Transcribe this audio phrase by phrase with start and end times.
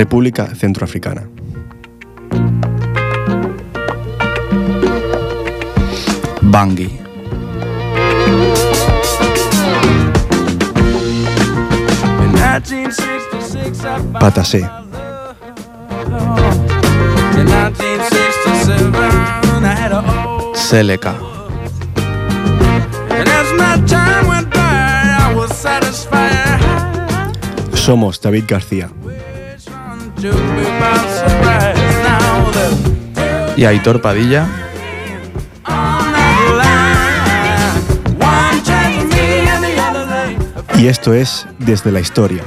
[0.00, 1.28] República Centroafricana.
[6.40, 6.98] Bangui.
[14.18, 14.66] Patasé.
[20.54, 21.14] Seleca.
[27.74, 28.88] Somos David García.
[33.56, 34.46] Y Aitor Padilla.
[40.76, 42.42] Y esto es Desde la Historia.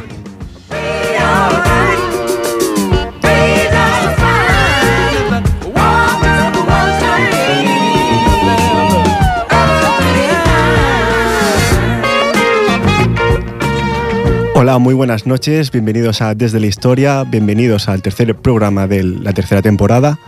[14.64, 19.33] Hola, muy buenas noches, bienvenidos a Desde la Historia, bienvenidos al tercer programa de la
[19.33, 20.20] tercera temporada.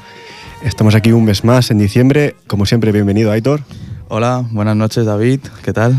[0.62, 3.62] Estamos aquí un mes más en diciembre, como siempre, bienvenido Aitor.
[4.10, 5.96] Hola, buenas noches David, ¿qué tal?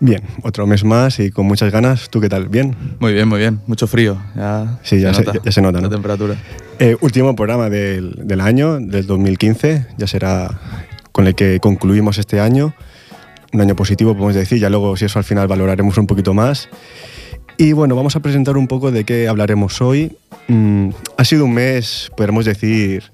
[0.00, 2.10] Bien, otro mes más y con muchas ganas.
[2.10, 2.48] ¿Tú qué tal?
[2.48, 2.74] ¿Bien?
[2.98, 3.60] Muy bien, muy bien.
[3.68, 4.20] Mucho frío.
[4.34, 5.80] Ya sí, ya se, nota, ya, se nota.
[5.80, 6.34] La temperatura.
[6.80, 9.86] Eh, último programa del, del, año, del 2015.
[9.96, 10.58] Ya será
[11.12, 12.74] con el que concluimos este año.
[13.52, 14.58] Un año positivo, podemos decir.
[14.58, 16.68] Ya luego, si eso al final, valoraremos un poquito más.
[17.58, 20.16] Y bueno, vamos a presentar un poco de qué hablaremos hoy.
[20.48, 23.04] Mm, ha sido un mes, podemos decir,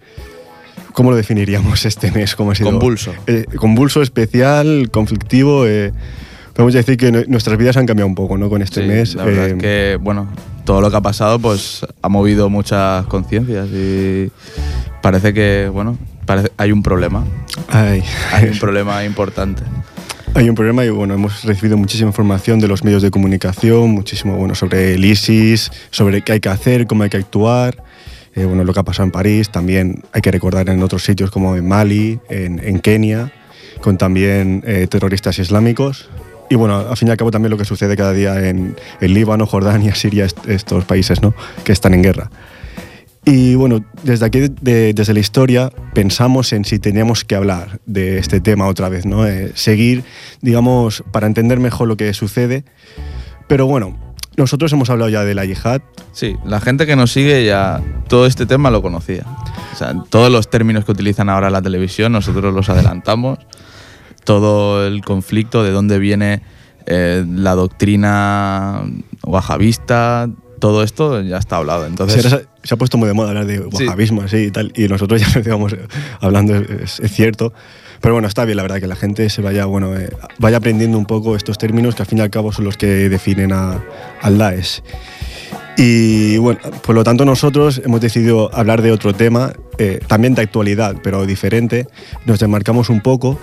[0.93, 2.35] ¿cómo lo definiríamos este mes?
[2.35, 2.70] ¿Cómo ha sido?
[2.70, 3.15] Convulso.
[3.27, 5.67] Eh, convulso, especial, conflictivo.
[5.67, 5.93] Eh,
[6.55, 8.51] podemos decir que nuestras vidas han cambiado un poco, ¿no?
[8.51, 9.15] Con este mes.
[9.15, 10.29] La verdad es eh, que, bueno,
[10.65, 14.31] todo lo que ha pasado, pues ha movido muchas conciencias y
[15.03, 17.25] parece que, bueno, parece, hay un problema.
[17.69, 18.03] Ay.
[18.33, 19.63] Hay un problema importante.
[20.34, 24.34] Hay un problema y bueno, hemos recibido muchísima información de los medios de comunicación, muchísimo
[24.36, 27.84] bueno, sobre el ISIS, sobre qué hay que hacer, cómo hay que actuar,
[28.34, 31.30] eh, bueno, lo que ha pasado en París, también hay que recordar en otros sitios
[31.30, 33.30] como en Mali, en, Kenia,
[33.83, 36.08] con también eh, terroristas islámicos.
[36.48, 39.12] Y bueno, al fin y al cabo también lo que sucede cada día en, el
[39.12, 41.34] Líbano, Jordania, Siria, estos países ¿no?
[41.62, 42.30] que están en guerra.
[43.24, 48.40] Y bueno, desde aquí, desde la historia, pensamos en si teníamos que hablar de este
[48.40, 49.27] tema otra vez, ¿no?
[49.27, 50.02] Eh, seguir,
[50.40, 52.64] digamos, para entender mejor lo que sucede.
[53.46, 53.96] Pero bueno,
[54.36, 55.83] nosotros hemos hablado ya de la yihad.
[56.10, 59.24] Sí, la gente que nos sigue ya todo este tema lo conocía.
[59.72, 63.39] O sea, todos los términos que utilizan ahora la televisión, nosotros los adelantamos.
[64.24, 66.42] Todo el conflicto, de dónde viene
[66.86, 68.83] eh, la doctrina
[69.22, 70.28] wahabista,
[70.58, 71.86] todo esto ya está hablado.
[71.86, 75.20] Entonces, se, ha puesto muy de moda hablar de wahabismo así y tal, y nosotros
[75.20, 75.77] ya lo íbamos
[76.20, 77.52] hablando, es, cierto.
[78.00, 80.98] Pero bueno, está bien, la verdad, que la gente se vaya, bueno, eh, vaya aprendiendo
[80.98, 83.83] un poco estos términos que al fin y al cabo son los que definen a,
[84.20, 84.83] al Daesh.
[85.77, 90.42] Y bueno, por lo tanto nosotros hemos decidido hablar de otro tema, eh, también de
[90.42, 91.86] actualidad, pero diferente.
[92.27, 93.39] Nos demarcamos un poco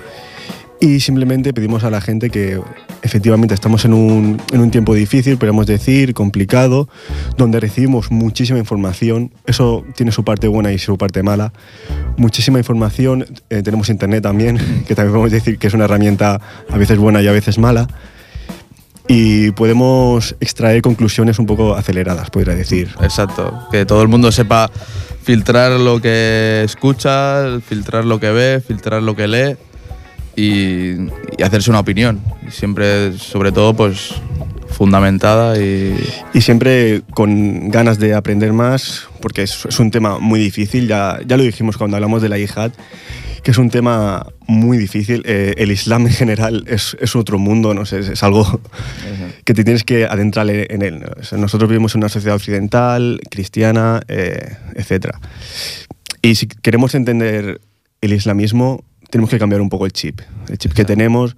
[0.79, 2.59] y simplemente pedimos a la gente que
[3.01, 6.87] efectivamente estamos en un, en un, tiempo difícil, podemos decir, complicado,
[7.37, 9.31] donde recibimos muchísima información.
[9.45, 11.51] Eso tiene su parte buena y su parte mala.
[12.15, 13.25] Muchísima información.
[13.49, 14.57] Eh, tenemos internet también,
[14.87, 17.87] que también podemos decir que es una herramienta a veces buena y a veces mala.
[19.07, 22.95] Y podemos extraer conclusiones un poco aceleradas, podría decir.
[23.01, 23.67] Exacto.
[23.71, 24.69] Que todo el mundo sepa
[25.23, 29.57] filtrar lo que escucha, filtrar lo que ve, filtrar lo que lee
[30.39, 32.21] y, hacerse una opinión.
[32.47, 34.13] Y siempre, sobre todo, pues
[34.69, 35.95] fundamentada y...
[36.33, 41.19] Y siempre con ganas de aprender más, porque es, es, un tema muy difícil, ya,
[41.25, 42.71] ya lo dijimos cuando hablamos de la yihad,
[43.41, 45.23] que es un tema muy difícil.
[45.25, 48.61] Eh, el Islam en general es, es, otro mundo, no sé, es, algo
[49.43, 51.05] que te tienes que adentrar en él.
[51.37, 55.15] nosotros vivimos en una sociedad occidental, cristiana, eh, etc.
[56.21, 57.61] Y si queremos entender
[58.01, 61.35] el islamismo, tenemos que cambiar un poco el chip, el chip que tenemos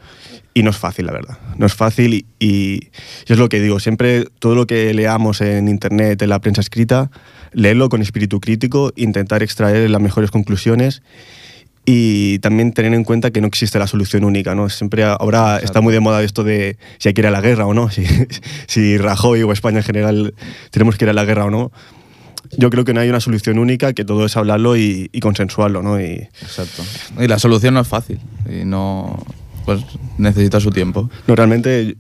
[0.54, 1.38] y no es fácil, la verdad.
[1.58, 2.90] No es fácil y,
[3.28, 7.10] es lo que digo, siempre todo lo que leamos en internet, en la prensa escrita,
[7.54, 11.02] leerlo con espíritu crítico, intentar extraer las mejores conclusiones
[11.86, 14.70] y también tener en cuenta que no existe la solución única, ¿no?
[14.70, 17.66] Siempre ahora está muy de moda esto de si hay que ir a la guerra
[17.66, 18.06] o no, si,
[18.68, 20.34] si Rajoy o España en general
[20.70, 21.72] tenemos que ir a la guerra o no
[22.58, 26.00] yo creo que no hay una solución única, que todo es hablarlo y, consensuarlo, ¿no?
[26.00, 26.84] Y, Exacto.
[27.20, 28.20] Y la solución no es fácil
[28.50, 29.24] y no,
[29.66, 29.82] pues
[30.18, 31.10] necesita su tiempo.
[31.28, 31.96] No, realmente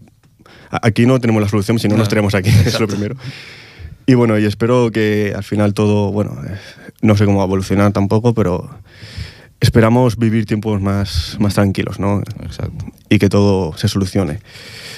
[0.70, 3.16] aquí no tenemos la solución, si no, nos tenemos aquí, es lo primero.
[4.06, 6.58] Y bueno, y espero que al final todo, bueno, eh,
[7.02, 8.70] no sé cómo va a evolucionar tampoco, pero
[9.60, 12.22] esperamos vivir tiempos más, más tranquilos, ¿no?
[12.44, 12.86] Exacto.
[13.12, 14.40] Y que todo se solucione.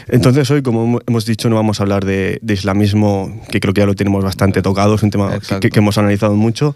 [0.07, 3.87] Entonces hoy, como hemos dicho, no vamos a hablar de, islamismo, que creo que ya
[3.87, 6.75] lo tenemos bastante tocado, es un tema que, hemos analizado mucho.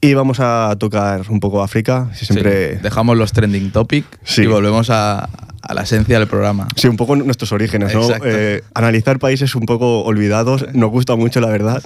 [0.00, 2.08] Y vamos a tocar un poco África.
[2.14, 2.76] siempre...
[2.76, 5.28] Dejamos los trending topics y volvemos a,
[5.74, 6.68] la esencia del programa.
[6.74, 8.08] Sí, un poco nuestros orígenes, ¿no?
[8.24, 11.82] Eh, analizar países un poco olvidados, nos gusta mucho, la verdad.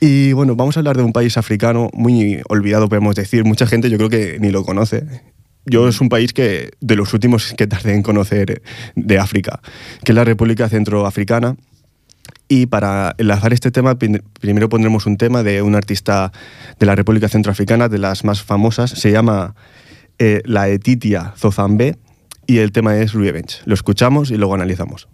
[0.00, 3.44] Y bueno, vamos a hablar de un país africano muy olvidado, podemos decir.
[3.44, 5.04] Mucha gente yo creo que ni lo conoce.
[5.70, 8.60] Yo es un país que de los últimos que tardé en conocer
[8.96, 9.60] de África,
[10.02, 11.56] que es la República Centroafricana.
[12.48, 16.32] Y para enlazar este tema, primero pondremos un tema de una artista
[16.80, 19.54] de la República Centroafricana, de las más famosas, se llama
[20.18, 21.96] eh, La Etitia Zozambe,
[22.48, 23.60] y el tema es Revenge.
[23.64, 25.06] Lo escuchamos y luego analizamos.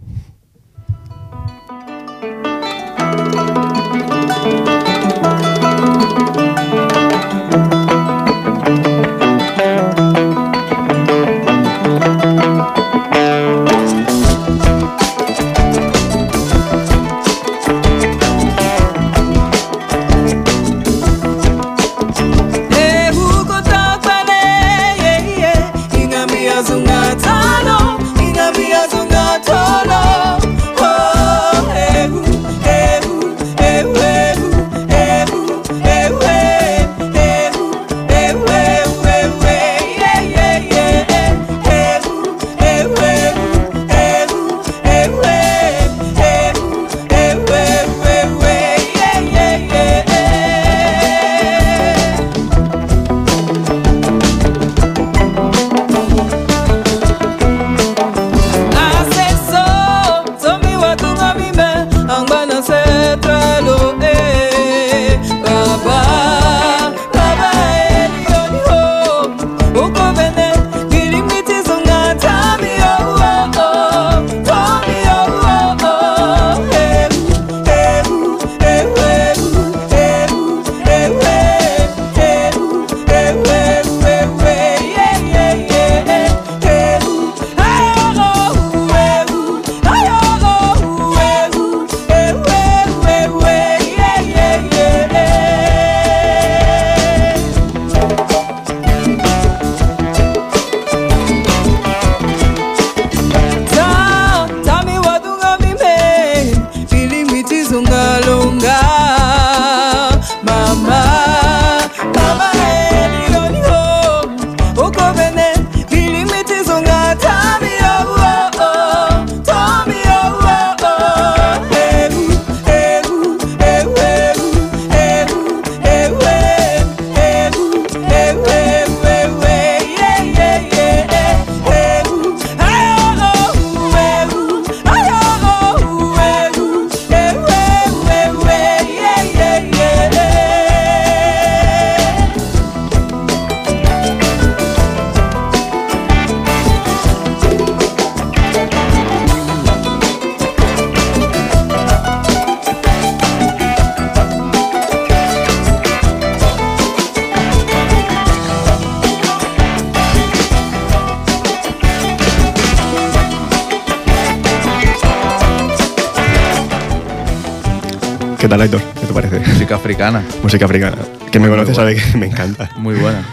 [168.46, 168.80] ¿Qué tal, Aitor?
[169.00, 169.40] ¿Qué te parece?
[169.40, 170.24] Música africana.
[170.40, 170.96] Música africana.
[171.32, 172.70] Quien me conoce sabe que me encanta.
[172.76, 173.26] Muy buena.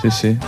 [0.00, 0.38] Sí, sí.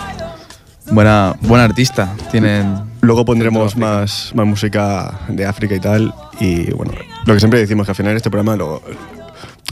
[0.89, 2.15] Buena, buena artista.
[2.31, 2.79] Tienen.
[3.01, 6.15] Luego pondremos más, más música de África y tal.
[6.39, 6.93] Y bueno,
[7.27, 8.81] lo que siempre decimos que al final este programa lo.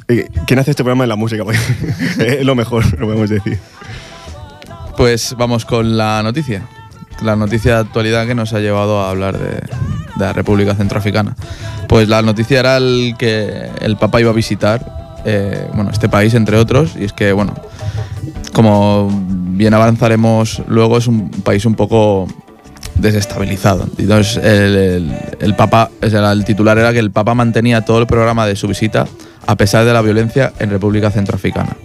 [0.10, 1.44] Eh, ¿Quién hace este programa es la música?
[2.20, 3.58] es lo mejor, lo podemos decir.
[4.96, 6.62] Pues vamos con la noticia.
[7.24, 9.64] La noticia de actualidad que nos ha llevado a hablar de,
[10.16, 11.36] de la República Centroafricana.
[11.88, 16.34] Pues la noticia era el que el Papa iba a visitar eh, bueno, este país,
[16.34, 17.54] entre otros, y es que, bueno,
[18.54, 19.10] como
[19.56, 22.28] bien avanzaremos luego, es un país un poco
[22.96, 23.88] desestabilizado.
[23.98, 28.68] Entonces, el, Papa, el titular era que el Papa mantenía todo el programa de su
[28.68, 29.08] visita
[29.48, 31.76] a pesar de la violencia en República Centroafricana.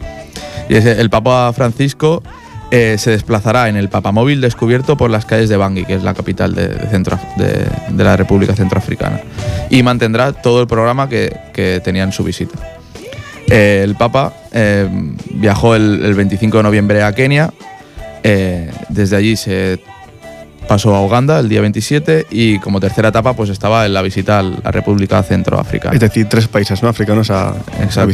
[0.68, 2.22] Y el Papa Francisco
[2.70, 6.14] eh, se desplazará en el papamóvil descubierto por las calles de Bangui, que es la
[6.14, 9.20] capital de, de, la República Centroafricana,
[9.70, 12.58] y mantendrá todo el programa que, tenía en su visita.
[13.48, 14.88] Eh, el Papa eh,
[15.30, 17.52] viajó el, 25 de noviembre a Kenia,
[18.88, 19.80] desde allí se
[20.68, 24.38] pasó a Uganda el día 27 y como tercera etapa pues estaba en la visita
[24.38, 25.94] a la República Centroafricana.
[25.94, 26.88] Es decir, tres países ¿no?
[26.88, 28.06] africanos a, a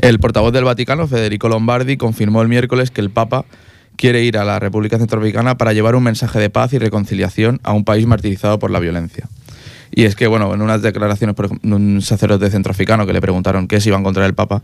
[0.00, 3.44] el portavoz del Vaticano, Federico Lombardi, confirmó el miércoles que el Papa
[3.96, 7.72] quiere ir a la República Centroafricana para llevar un mensaje de paz y reconciliación a
[7.72, 9.28] un país martirizado por la violencia.
[9.92, 13.80] Y es que, bueno, en unas declaraciones, por un sacerdote centroafricano que le preguntaron qué
[13.80, 14.62] se iba a encontrar el Papa,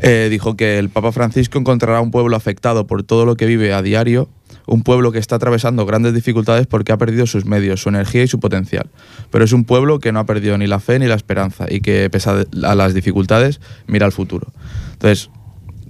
[0.00, 3.72] eh, dijo que el Papa Francisco encontrará un pueblo afectado por todo lo que vive
[3.72, 4.28] a diario,
[4.66, 8.28] un pueblo que está atravesando grandes dificultades porque ha perdido sus medios, su energía y
[8.28, 8.88] su potencial.
[9.30, 11.80] Pero es un pueblo que no ha perdido ni la fe ni la esperanza y
[11.80, 14.52] que, pese a las dificultades, mira al futuro.
[14.92, 15.30] Entonces,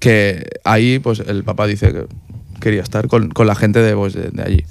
[0.00, 2.06] que ahí, pues el Papa dice que
[2.60, 4.64] quería estar con, la gente de, pues, de, allí.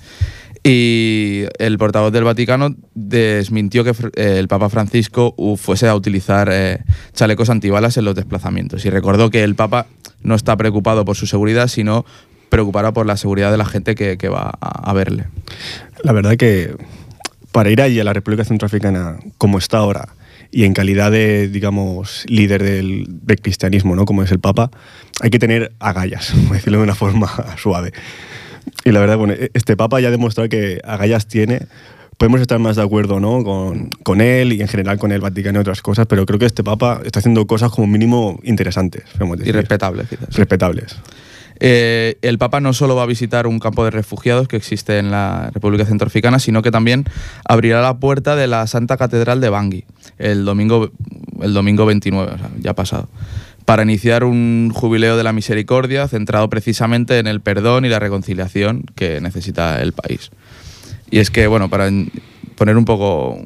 [0.66, 6.80] Y el portavoz del Vaticano desmintió que eh, el Papa Francisco fuese a utilizar eh,
[7.14, 9.88] chalecos antibalas en los desplazamientos y recordó que el Papa
[10.22, 12.06] no está preocupado por su seguridad, sino
[12.54, 15.26] preocupará por la seguridad de la gente que, va a, verle.
[16.04, 16.76] La verdad que
[17.52, 20.10] para ir allí a la República Centroafricana como está ahora
[20.52, 24.06] y en calidad de, digamos, líder del, del cristianismo, ¿no?
[24.06, 24.70] como es el Papa,
[25.20, 27.92] hay que tener agallas, por decirlo de una forma suave.
[28.86, 31.66] Y la verdad, bueno, e-, este Papa ya ha demostrado que agallas tiene.
[32.20, 33.44] Podemos estar más de acuerdo ¿no?
[33.44, 36.46] con, con él y en general con el Vaticano y otras cosas, pero creo que
[36.46, 39.06] este Papa está haciendo cosas como mínimo interesantes.
[39.44, 40.36] Y respetables, quizás.
[40.36, 40.96] Respetables.
[41.66, 45.12] Eh, el Papa no solo va a visitar un campo de refugiados que existe en
[45.12, 47.06] la República Centroafricana, sino que también
[47.46, 49.86] abrirá la puerta de la Santa Catedral de Bangui
[50.18, 50.92] el domingo,
[51.42, 53.08] el domingo 29, o sea, ya pasado
[53.64, 58.84] para iniciar un jubileo de la misericordia centrado precisamente en el perdón y la reconciliación
[58.96, 60.32] que necesita el país.
[61.10, 61.90] Y es que, bueno, para
[62.56, 63.42] poner un poco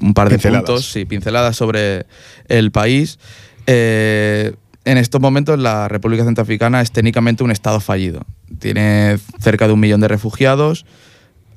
[0.00, 2.06] un, par de puntos, sí, pinceladas sobre
[2.48, 3.20] el país,
[3.68, 8.22] eh, en estos momentos la República Centroafricana es técnicamente un Estado fallido.
[8.58, 10.86] Tiene cerca de un millón de refugiados,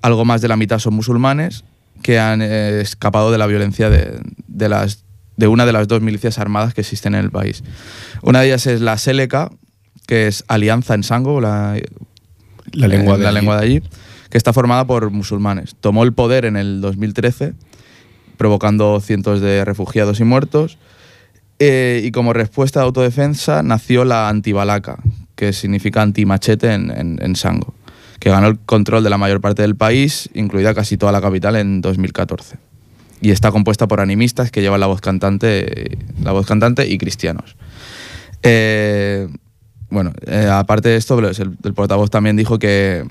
[0.02, 1.64] algo más de la mitad son musulmanes
[2.02, 5.04] que han eh, escapado de la violencia de, de las
[5.38, 7.64] de una de las dos milicias armadas que existen en el país.
[8.22, 9.50] Una de ellas es la Seleca,
[10.06, 11.76] que es Alianza en Sango, la,
[12.72, 13.84] lengua, de la lengua de allí,
[14.30, 15.76] que está formada por musulmanes.
[15.80, 17.54] Tomó el poder en el 2013,
[18.38, 20.78] provocando cientos de refugiados y muertos.
[21.66, 25.00] Eh, y como respuesta de autodefensa nació la Antibalaca,
[25.38, 27.74] que significa antimachete en, en, en Sango,
[28.20, 31.56] que ganó el control de la mayor parte del país, incluida casi toda la capital,
[31.56, 32.58] en 2014
[33.22, 37.56] y está compuesta por animistas que llevan la voz cantante, la voz cantante y cristianos.
[38.42, 39.30] Eh,
[39.90, 43.06] bueno, eh, aparte de esto, el, portavoz también dijo que,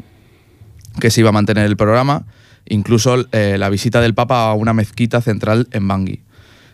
[1.01, 2.27] que se iba a mantener el programa,
[2.67, 6.21] incluso la visita del Papa a una mezquita central en Bangui,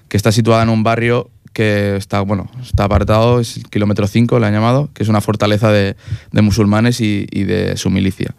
[0.08, 4.38] que está situada en un barrio que está, bueno, está apartado, es el kilómetro 5,
[4.38, 5.96] le han llamado, que es una fortaleza de,
[6.30, 8.36] musulmanes y, y de su milicia.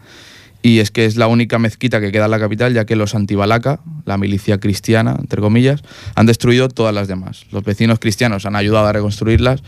[0.62, 3.14] Y es que es la única mezquita que queda en la capital, ya que los
[3.14, 5.82] antibalaca, la milicia cristiana, entre comillas,
[6.14, 7.44] han destruido todas las demás.
[7.52, 9.62] Los vecinos cristianos han ayudado a reconstruirlas,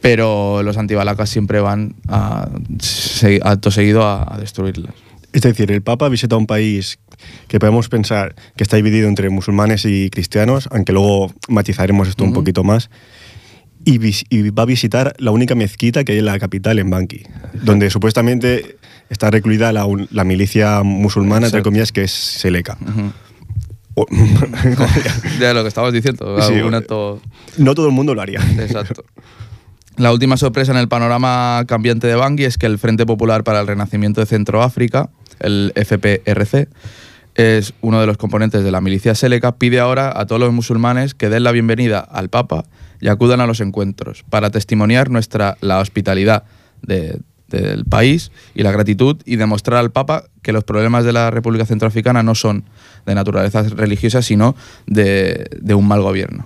[0.00, 2.48] pero los antibalacas siempre van a,
[3.42, 4.94] acto seguido a, destruirlas.
[5.36, 6.98] Es decir, el Papa visita un país
[7.46, 12.32] que podemos pensar que está dividido entre musulmanes y cristianos, aunque luego matizaremos esto un
[12.32, 12.88] poquito más.
[13.84, 13.98] Y,
[14.48, 18.78] va a visitar la única mezquita que hay en la capital, en Banqui, donde supuestamente
[19.10, 22.78] está recluida la, milicia musulmana, entre comillas, que es Seleka.
[25.38, 26.38] ya lo que estabas diciendo.
[27.58, 28.40] No todo el mundo lo haría.
[28.58, 29.04] Exacto.
[29.98, 33.60] La última sorpresa en el panorama cambiante de Bangui es que el Frente Popular para
[33.60, 35.08] el Renacimiento de Centroáfrica,
[35.40, 36.68] el FPRC,
[37.34, 41.14] es uno de los componentes de la milicia Seleka, pide ahora a todos los musulmanes
[41.14, 42.64] que den la bienvenida al Papa
[43.00, 46.44] y acudan a los encuentros para testimoniar nuestra, la hospitalidad
[46.80, 51.30] de, del país y la gratitud y demostrar al Papa que los problemas de la
[51.30, 52.64] República Centroafricana no son
[53.04, 56.44] de naturaleza religiosa, sino de, un mal gobierno.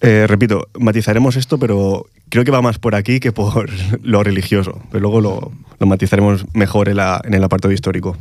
[0.00, 3.70] Eh, repito, matizaremos esto, pero creo que va más por aquí que por
[4.02, 4.80] lo religioso.
[4.90, 8.16] Pero luego lo, lo matizaremos mejor en, la, en el apartado histórico.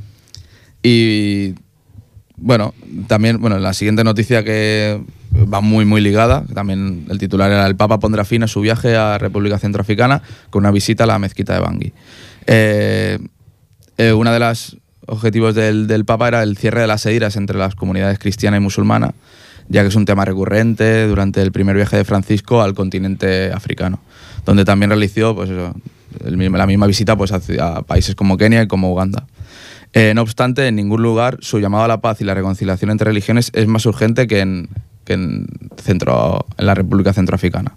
[0.84, 1.56] Y
[2.38, 2.74] bueno,
[3.08, 5.02] también, bueno, la siguiente noticia que
[5.52, 8.96] va muy, muy ligada, también el titular era el Papa pondrá fin a su viaje
[8.96, 11.94] a República Centroafricana con una visita a la mezquita de Bangui.
[12.48, 13.20] Eh,
[13.98, 14.78] eh, uno de los
[15.08, 19.14] objetivos del, Papa era el cierre de las heridas entre las comunidades cristiana y musulmana,
[19.70, 24.00] ya que es un tema recurrente durante el primer viaje de Francisco al continente africano,
[24.46, 25.50] donde también realizó pues
[26.24, 29.26] la misma visita pues, a países como Kenia y como Uganda.
[29.94, 33.06] Eh, no obstante, en ningún lugar su llamado a la paz y la reconciliación entre
[33.06, 34.68] religiones es más urgente que en,
[35.06, 35.48] en,
[35.82, 37.72] centro, en la República Centroafricana.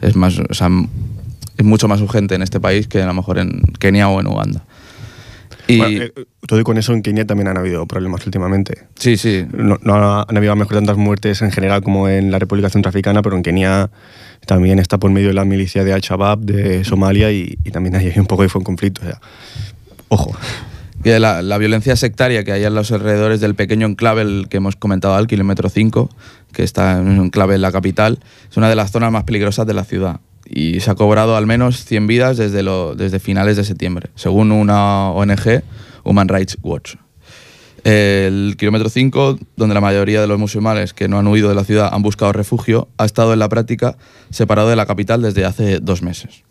[0.00, 4.08] Es, más, es mucho más urgente en este país que a lo mejor en Kenia
[4.08, 4.62] o en Uganda.
[5.66, 6.12] Y, eh,
[6.46, 8.86] todo y con eso en Kenia también han habido problemas últimamente.
[8.96, 9.46] Sí, sí.
[9.52, 12.68] No, no han habido a lo mejor tantas muertes en general como en la República
[12.68, 13.90] Centroafricana, pero en Kenia
[14.46, 18.12] también está por medio de la milicia de Al-Shabaab de Somalia y, y también hay
[18.16, 19.00] un poco de conflicto.
[19.02, 19.20] O sea,
[20.08, 20.36] ojo.
[21.04, 24.56] Y la, la violencia sectaria que hay en los alrededores del pequeño enclave el que
[24.56, 26.08] hemos comentado al kilómetro 5,
[26.52, 29.66] que está en un enclave en la capital, es una de las zonas más peligrosas
[29.66, 30.20] de la ciudad.
[30.46, 34.52] Y se ha cobrado al menos 100 vidas desde, lo, desde finales de septiembre, según
[34.52, 35.62] una ONG,
[36.04, 36.96] Human Rights Watch.
[37.84, 41.64] El kilómetro 5, donde la mayoría de los musulmanes que no han huido de la
[41.64, 43.96] ciudad han buscado refugio, ha estado en la práctica
[44.30, 46.44] separado de la capital desde hace dos meses.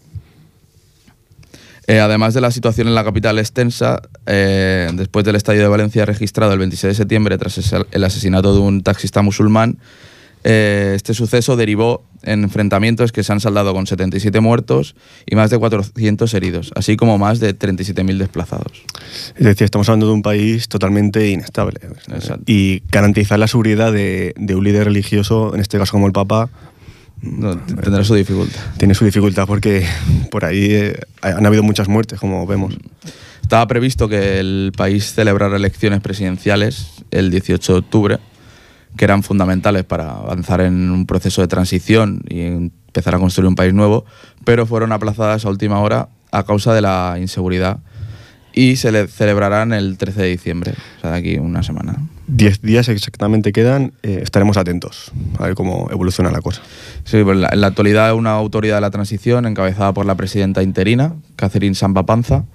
[1.87, 6.05] Eh, además de la situación en la capital extensa, eh, después del estadio de Valencia
[6.05, 9.79] registrado el 26 de septiembre tras el asesinato de un taxista musulmán,
[10.43, 14.95] eh, este suceso derivó en enfrentamientos que se han saldado con 77 muertos
[15.25, 18.83] y más de 400 heridos, así como más de 37.000 desplazados.
[19.35, 21.79] Es decir, estamos hablando de un país totalmente inestable.
[22.13, 22.43] Exacto.
[22.45, 26.49] Y garantizar la seguridad de, de un líder religioso, en este caso como el Papa,
[27.21, 28.59] No, tendrá su dificultad.
[28.77, 29.85] tiene su dificultad porque
[30.29, 32.75] por ahí eh, han habido muchas muertes, como vemos.
[33.41, 38.19] Estaba previsto que el país celebrara elecciones presidenciales el 18 de octubre,
[38.97, 43.55] que eran fundamentales para avanzar en un proceso de transición y empezar a construir un
[43.55, 44.05] país nuevo,
[44.45, 47.79] pero fueron aplazadas a última hora a causa de la inseguridad
[48.55, 51.95] y se le celebrarán el 13 de diciembre, o sea, de aquí una semana.
[52.27, 56.61] Diez días exactamente quedan, eh, estaremos atentos a ver cómo evoluciona la cosa.
[57.03, 60.13] Sí, pues en la- en la actualidad una autoridad de la transición encabezada por la
[60.15, 62.45] presidenta interina, Catherine Sampapanza,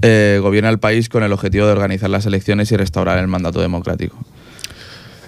[0.00, 3.60] eh, gobierna el país con el objetivo de organizar las elecciones y restaurar el mandato
[3.60, 4.16] democrático.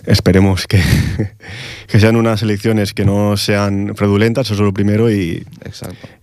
[0.06, 0.82] Esperemos que,
[1.86, 5.46] que sean unas elecciones que no sean fraudulentas, eso es lo primero, y,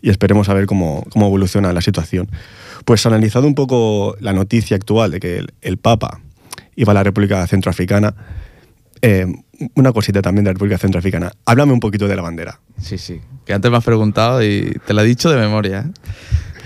[0.01, 2.29] y esperemos a ver cómo, cómo evoluciona la situación.
[2.85, 6.21] Pues analizado un poco la noticia actual de que el, el Papa
[6.75, 8.13] iba a la República Centroafricana,
[9.01, 9.25] eh,
[9.75, 11.31] una cosita también de la República Centroafricana.
[11.45, 12.59] Háblame un poquito de la bandera.
[12.79, 13.21] Sí, sí.
[13.45, 15.85] Que antes me has preguntado y te lo he dicho de memoria.
[15.87, 15.91] ¿eh?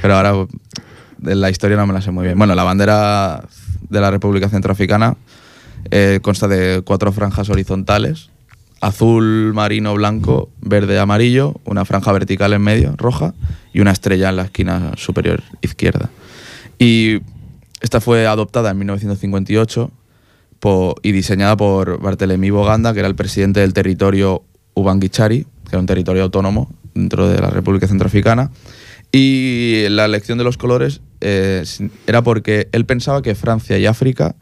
[0.02, 0.34] Pero ahora
[1.18, 2.38] de la historia no me la sé muy bien.
[2.38, 3.44] Bueno, la bandera
[3.90, 5.16] de la República Centroafricana
[5.92, 8.30] eh, consta de cuatro franjas horizontales.
[8.82, 13.34] Azul, marino, blanco, verde, amarillo, una franja vertical en medio, roja,
[13.74, 16.10] y una estrella en la esquina superior izquierda.
[16.78, 17.20] Y
[17.82, 19.92] esta fue adoptada en 1958
[20.60, 24.44] po- y diseñada por Barthélemy Boganda, que era el presidente del territorio
[24.74, 28.52] Ubangichari, que era un territorio autónomo dentro de la República Centroafricana.
[29.12, 31.64] Y la elección de los colores eh,
[32.08, 34.36] era porque él pensaba que Francia y África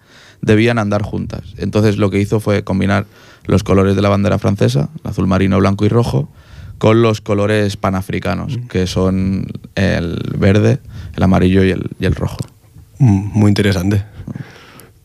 [0.44, 1.42] debían andar juntas.
[1.58, 3.06] Entonces lo que hizo fue combinar
[3.46, 6.30] los colores de la bandera francesa, azul marino, blanco y rojo,
[6.78, 10.80] con los colores panafricanos, que son el verde,
[11.16, 12.38] el amarillo y el, y el rojo.
[13.00, 14.04] Mm, Muy interesante.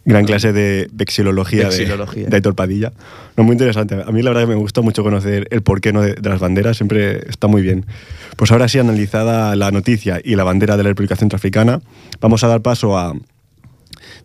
[0.05, 2.27] Gran clase de vexilología, de- Vexilología.
[2.29, 2.93] De, Aitor Padilla.
[3.37, 3.95] No, muy interesante.
[4.07, 6.01] A mí la verdad que me gusta mucho conocer el porqué ¿no?
[6.01, 7.85] de, de las banderas, siempre está muy bien.
[8.37, 11.83] Pues ahora sí, analizada la noticia y la bandera de la República Centroafricana,
[12.23, 13.13] vamos a dar paso a,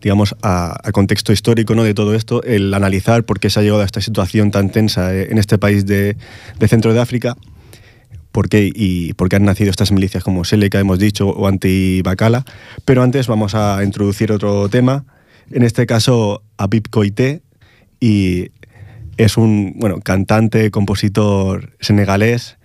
[0.04, 1.84] digamos, a, a contexto histórico ¿no?
[1.84, 5.16] de todo esto, el analizar por qué se ha llegado a esta situación tan tensa
[5.16, 6.18] eh, en este país de,
[6.60, 7.36] de centro de África
[8.34, 12.44] por qué y por qué han nacido estas milicias como Seleka, hemos dicho, o Anti-Bacala.
[12.84, 15.06] Pero antes vamos a introducir otro tema,
[15.52, 17.44] en este caso a Pip Koité,
[18.00, 18.50] y
[19.18, 22.58] es un bueno, cantante, compositor senegalés,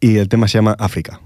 [0.00, 1.20] y el tema se llama África.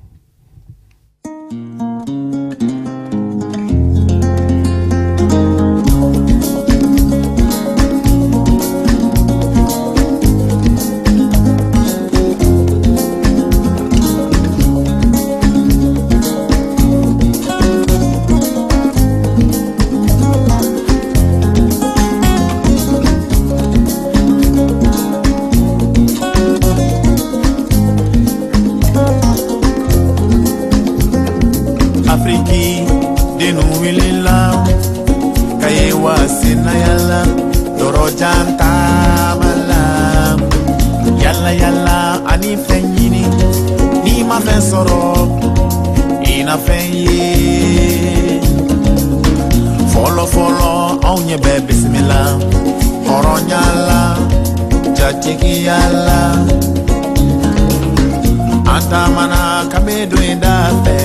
[51.35, 52.23] yẹn bẹ bisimila
[53.15, 54.01] ọ̀rọ̀ yàrá
[54.97, 56.21] jatigi yàrá
[58.75, 59.43] atamana
[59.73, 60.99] kàmi dùn in dà fẹ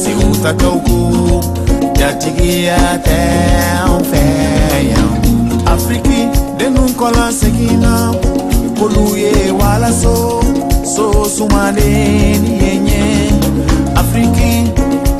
[0.00, 0.98] sèwúta kẹwùkú
[1.98, 3.20] jatigiya tẹ
[3.84, 4.24] an fẹ
[4.92, 5.10] yan.
[5.72, 6.20] afiriki
[6.58, 7.94] denu kọla segin na
[8.78, 10.16] k'olu ye walaso
[10.94, 11.06] so.
[11.36, 13.04] Sumaden ni ye ɲɛ.
[14.00, 14.52] afiriki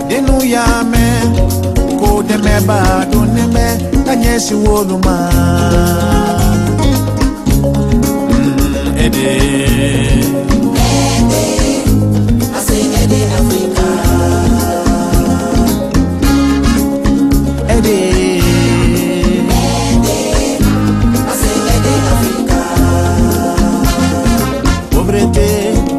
[0.08, 1.24] denu y'a mɛn
[2.00, 2.78] ko dɛmɛba
[4.10, 5.30] kanyesi woluma
[7.62, 9.06] mm, é
[12.58, 13.26] assim ede é
[17.68, 18.00] é assim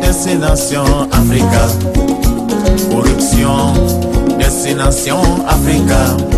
[0.01, 1.61] Destination Africa.
[2.91, 3.63] Corruption,
[4.37, 6.30] destination Africa.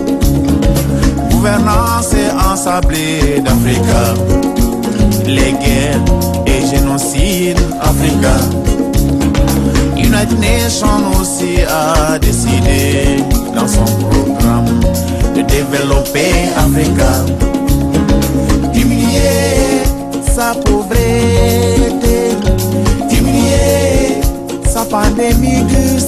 [1.44, 2.16] Gouvernance
[2.54, 4.14] ensablée d'Africa
[5.26, 6.00] Les guerres
[6.48, 8.36] et génocide Africa
[9.98, 13.18] United Nations aussi a décidé
[13.54, 14.80] dans son programme
[15.36, 17.26] de développer Africa
[18.72, 19.84] diminuer
[20.34, 22.38] sa pauvreté,
[23.10, 24.22] diminuer
[24.66, 26.00] sa pandémie du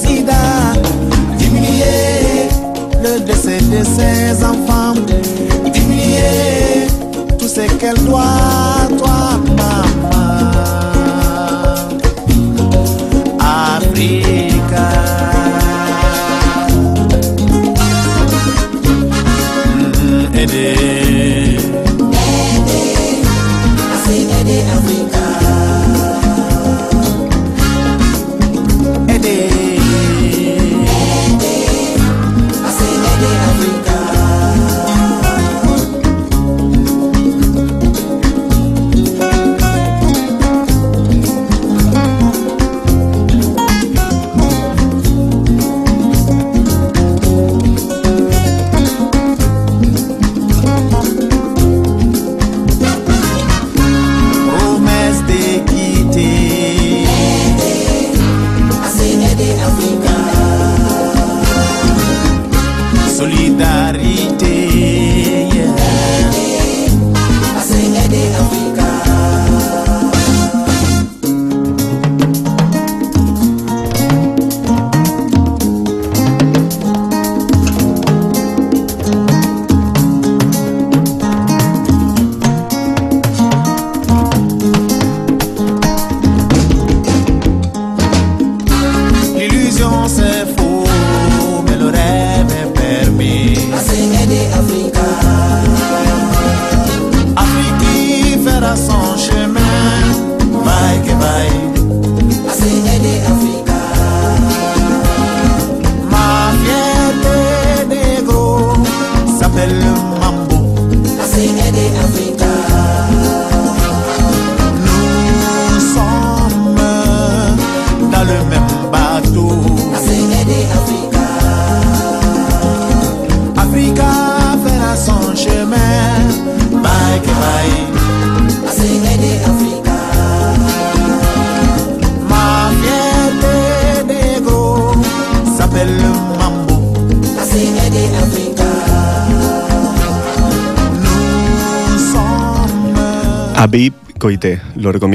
[3.78, 4.94] de ses enfants,
[5.74, 6.88] diminuer
[7.38, 8.85] tout ce qu'elle doit,
[63.26, 64.15] solidariedade.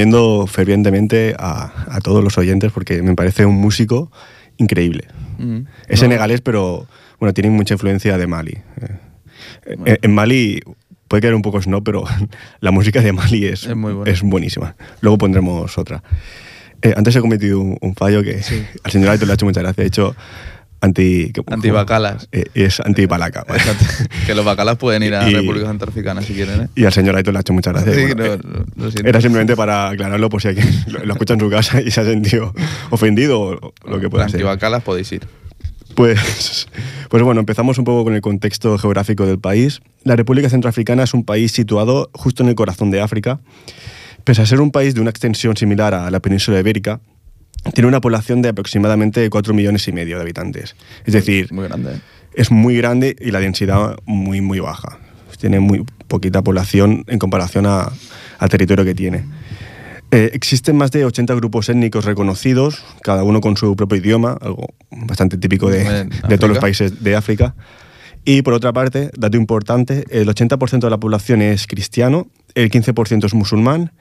[0.00, 4.10] Recomiendo fervientemente a, a todos los oyentes porque me parece un músico
[4.56, 5.04] increíble.
[5.38, 5.60] Mm.
[5.88, 6.86] Es No, senegalés, pero
[7.18, 8.58] bueno, tiene mucha influencia de Mali.
[8.80, 10.60] Eh, en, en Mali
[11.06, 12.04] puede quedar un poco snob, pero
[12.60, 14.74] la música de Mali es, Es muy es buenísima.
[15.02, 16.02] Luego pondremos otra.
[16.80, 18.40] Eh, antes he cometido un, un fallo que
[18.84, 19.84] al señor Aito le ha hecho mucha gracia.
[19.84, 20.16] He hecho
[20.80, 21.32] anti...
[21.32, 22.28] ¿cómo- Antibacalas.
[22.32, 23.44] Eh, es antibalaca.
[23.48, 23.60] vale.
[24.26, 26.68] que los bacalas pueden ir a Y- República Centroafricana si quieren, ¿eh?
[26.74, 27.92] Y al señor Aito le ha hecho mucha gracia.
[27.94, 28.36] Sí, Bueno,
[28.76, 31.50] no, eh, no, era simplemente para aclararlo por si alguien lo, lo escucha en su
[31.50, 32.54] casa y se ha sentido
[32.90, 34.36] ofendido o lo que pueda ser.
[34.40, 35.26] Antibacalas podéis ir.
[35.94, 36.68] Pues,
[37.10, 39.80] pues bueno, empezamos un poco con el contexto geográfico del país.
[40.04, 43.40] La República Centroafricana es un país situado justo en el corazón de África.
[44.24, 47.00] Pese a ser un país de una extensión similar a la península ibérica,
[47.74, 50.76] tiene una población de aproximadamente 4 millones y medio de habitantes.
[51.04, 51.94] Es decir, Muy grande.
[51.94, 52.00] ¿eh?
[52.34, 54.98] es muy grande y la densidad muy, muy baja.
[55.38, 57.90] Tiene muy poquita población en comparación a-
[58.38, 59.24] al territorio que tiene.
[60.10, 64.66] Eh, existen más de 80 grupos étnicos reconocidos, cada uno con su propio idioma, algo
[64.90, 67.54] bastante típico de, de todos los países de África.
[68.24, 73.24] Y por otra parte, dato importante, el 80% de la población es cristiano, el 15%
[73.24, 73.92] es musulmán,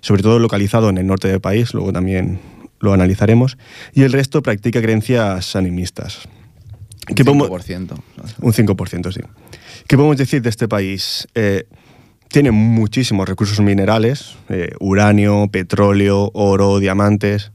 [0.00, 2.40] sobre todo localizado en el norte del país, luego también
[2.82, 3.56] lo analizaremos,
[3.94, 6.28] y el resto practica creencias animistas.
[7.16, 7.94] ¿Qué podemos- 5%.
[8.42, 9.20] un 5%, sí.
[9.88, 11.26] ¿Qué podemos decir de este país?
[11.34, 11.64] Eh,
[12.28, 17.52] tiene muchísimos recursos minerales, eh, uranio, petróleo, oro, diamantes,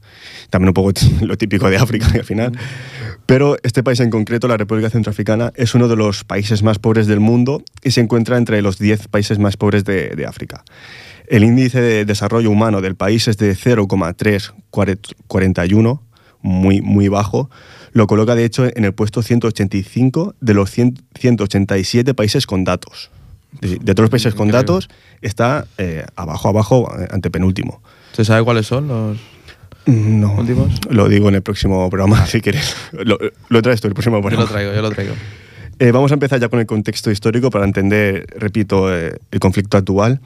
[0.50, 2.52] también un poco lo típico de África al final.
[3.26, 7.06] Pero este país en concreto, la República Centroafricana, es uno de los países más pobres
[7.06, 10.64] del mundo y se encuentra entre los 10 países más pobres de, de África.
[11.30, 16.02] El índice de desarrollo humano del país es de 0,341,
[16.42, 17.50] muy, muy bajo.
[17.92, 23.10] Lo coloca, de hecho, en el puesto 185 de los 100 187 países con datos.
[23.60, 24.88] De, todos los países con datos,
[25.22, 27.80] está eh, abajo, abajo, eh, antepenúltimo.
[28.12, 29.16] ¿Se sabe cuáles son los
[29.86, 30.78] No, últimos?
[30.90, 32.76] lo digo en el próximo programa, si quieres.
[32.92, 33.16] Lo,
[33.48, 34.44] lo traes tú el próximo Yo programa.
[34.44, 35.14] lo traigo, yo lo traigo.
[35.78, 39.78] Eh, vamos a empezar ya con el contexto histórico para entender, repito, eh, el conflicto
[39.78, 40.20] actual.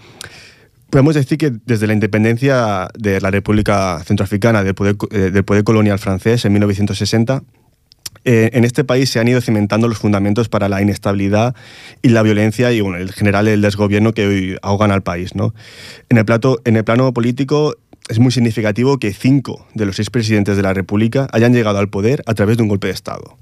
[0.92, 5.64] Podemos decir que desde la independencia de la República Centroafricana del poder, eh, del poder
[5.64, 7.42] colonial francés en 1960,
[8.26, 11.56] eh, en este país se han ido cimentando los fundamentos para la inestabilidad
[12.02, 15.34] y la violencia y, bueno, en general, el desgobierno que hoy ahogan al país.
[15.34, 15.54] ¿no?
[16.10, 17.74] En, el plato, en el plano político
[18.10, 21.88] es muy significativo que cinco de los seis presidentes de la República hayan llegado al
[21.88, 23.38] poder a través de un golpe de Estado.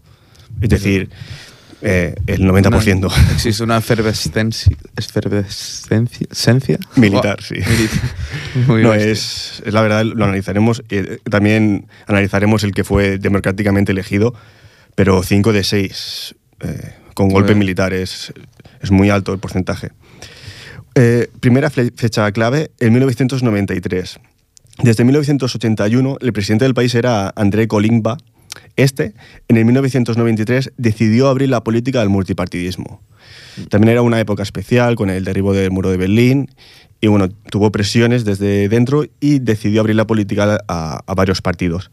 [0.60, 1.10] Es decir,
[1.82, 3.06] eh, el 90%.
[3.06, 4.76] Una- existe una efervescencia.
[4.96, 7.54] efervescencia Militar, sí.
[7.54, 8.10] militar.
[8.66, 10.82] Muy no, es, es la verdad, lo analizaremos.
[10.90, 14.34] eh, también analizaremos el que fue democráticamente elegido,
[14.94, 16.34] pero 5 de 6
[17.14, 17.56] con golpe Joder.
[17.56, 18.32] militar es,
[18.82, 19.90] es muy alto el porcentaje.
[20.94, 24.18] Eh, primera fecha clave, en 1993.
[24.82, 28.16] Desde 1981, el presidente del país era André Colimba.
[28.76, 29.14] Este,
[29.48, 33.00] en el 1993, decidió abrir la política del multipartidismo.
[33.68, 36.48] También era una época especial con el derribo del muro de Berlín
[37.00, 41.90] y bueno, tuvo presiones desde dentro y decidió abrir la política a, a varios partidos.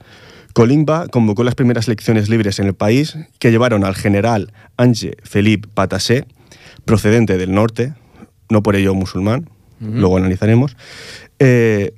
[0.53, 5.67] Colimba convocó las primeras elecciones libres en el país que llevaron al general Ange Philippe
[5.73, 6.25] Patassé,
[6.83, 7.93] procedente del norte,
[8.49, 9.49] no por ello musulmán,
[9.79, 10.75] luego analizaremos,
[11.39, 11.93] eh,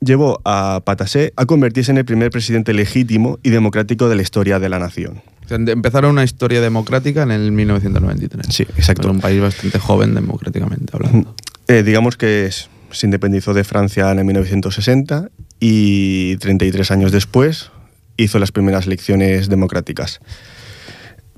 [0.00, 4.58] llevó a Patassé a convertirse en el primer presidente legítimo y democrático de la historia
[4.58, 5.22] de la nación.
[5.50, 8.46] Empezaron una historia democrática en el 1993.
[8.54, 9.08] Sí, exacto.
[9.08, 11.34] Es un país bastante joven democráticamente hablando.
[11.68, 15.28] Eh, digamos que es- se independizó de Francia en el 1960
[15.60, 17.70] y 33 años después
[18.16, 20.20] hizo las primeras elecciones democráticas.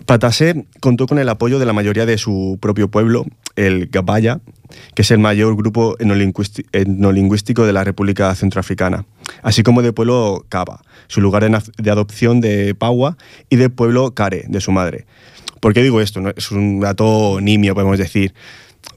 [0.06, 4.40] Patassé contó con el apoyo de la mayoría de su propio pueblo, el Gabaya,
[4.94, 9.04] que es el mayor grupo etnolingüístico de la República Centroafricana,
[9.42, 13.16] así como del pueblo Kaba, su lugar de, de adopción de Paua,
[13.48, 15.06] y del pueblo Kare, de su madre.
[15.60, 16.22] ¿Por qué digo esto?
[16.36, 18.32] Es un dato nimio, podemos decir,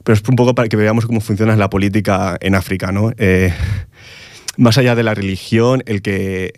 [0.02, 2.90] pero es un poco para que veamos cómo funciona la política en África.
[2.92, 3.12] ¿no?
[3.18, 3.52] Eh,
[4.56, 6.54] más allá de la religión, el que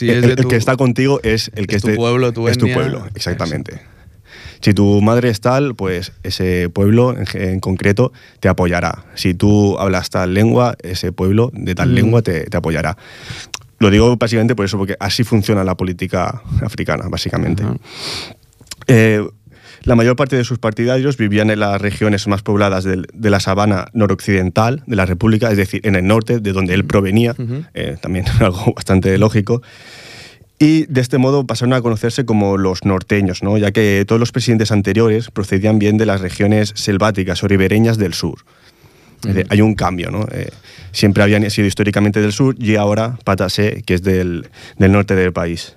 [0.00, 2.48] el, es de el tu- que está contigo es el que es tu pueblo, tu
[2.48, 3.80] es tu etnia, pueblo, exactamente.
[4.60, 9.04] Si tu madre es tal, pues ese pueblo en, concreto te apoyará.
[9.14, 11.94] Si tú hablas tal lengua, ese pueblo de tal Mm.
[11.94, 12.96] lengua te, te apoyará.
[13.78, 17.64] Lo digo básicamente por eso, porque así funciona la política africana, básicamente.
[18.86, 19.26] Eh,
[19.84, 23.86] la mayor parte de sus partidarios vivían en las regiones más pobladas de, la sabana
[23.94, 27.64] noroccidental de la República, es decir, en el norte, de donde él provenía, Ujú.
[27.72, 29.62] eh, también algo bastante lógico.
[30.62, 33.56] Y de este modo pasaron a conocerse como los norteños, ¿no?
[33.56, 38.12] ya que todos los presidentes anteriores procedían bien de las regiones selváticas o ribereñas del
[38.12, 38.40] sur.
[39.48, 40.26] Hay un cambio, ¿no?
[40.32, 40.48] Eh,
[40.92, 45.32] siempre habían sido históricamente del sur y ahora Patassé, que es del, del norte del
[45.32, 45.76] país.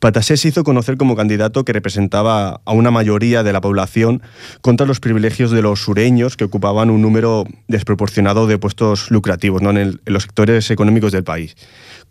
[0.00, 4.20] Patassé se hizo conocer como candidato que representaba a una mayoría de la población
[4.62, 9.70] contra los privilegios de los sureños que ocupaban un número desproporcionado de puestos lucrativos ¿no?
[9.70, 11.56] en, el- en los sectores económicos del país.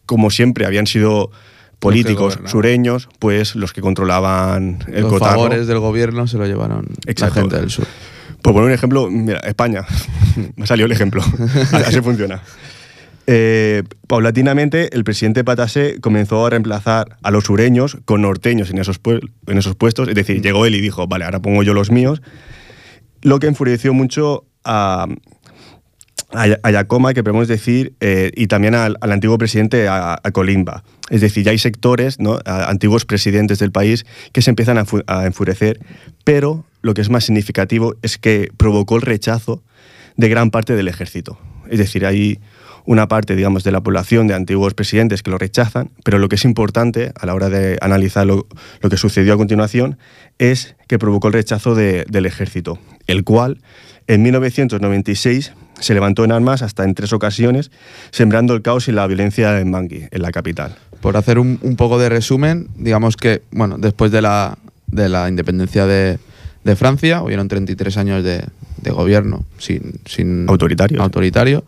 [0.05, 1.31] Como siempre habían sido
[1.79, 5.31] políticos sureños, pues los que controlaban el Los cotarro.
[5.35, 7.35] favores del gobierno se lo llevaron Exacto.
[7.35, 7.85] la gente del sur.
[8.41, 9.85] Por poner un ejemplo, mira, España.
[10.55, 11.23] Me salió el ejemplo.
[11.71, 12.41] Así funciona.
[13.27, 18.99] Eh, paulatinamente, el presidente Patassé comenzó a reemplazar a los sureños con norteños en esos,
[19.47, 20.07] en esos puestos.
[20.07, 22.21] Es decir, llegó él y dijo, vale, ahora pongo yo los míos.
[23.21, 25.07] Lo que enfureció mucho a,
[26.31, 30.83] a, Yacoma, que podemos decir, eh, y también al, antiguo presidente, a, a Colimba.
[31.09, 32.39] Es decir, ya hay sectores, ¿no?
[32.45, 35.79] a- antiguos presidentes del país, que se empiezan a, fu- a enfurecer,
[36.23, 39.63] pero lo que es más significativo es que provocó el rechazo
[40.17, 41.37] de gran parte del ejército.
[41.69, 42.39] Es decir, hay
[42.87, 46.35] una parte, digamos, de la población de antiguos presidentes que lo rechazan, pero lo que
[46.35, 48.45] es importante a la hora de analizar lo,
[48.89, 49.97] que sucedió a continuación
[50.37, 53.59] es que provocó el rechazo de- del ejército, el cual
[54.07, 57.71] en 1996 se levantó en armas hasta en tres ocasiones,
[58.11, 60.75] sembrando el caos y la violencia en Bangui, en la capital.
[61.01, 64.57] Por hacer un, un poco de resumen, digamos que, bueno, después de la,
[64.87, 66.17] de la independencia de,
[66.63, 68.43] de Francia, hubieron 33 años de,
[68.81, 71.01] de gobierno sin, sin Autoritario.
[71.01, 71.63] autoritario.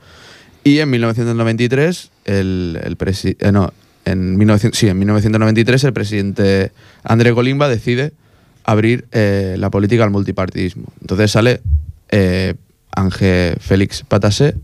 [0.63, 3.71] Y en 1993, el, el presi- eh, no,
[4.05, 6.71] en, 1900 sí, en 1993 el presidente
[7.03, 8.13] André Golimba decide
[8.63, 10.85] abrir eh, la política al multipartidismo.
[11.01, 11.61] Entonces sale
[12.09, 12.55] eh,
[12.97, 14.55] Ángel Félix Patassé,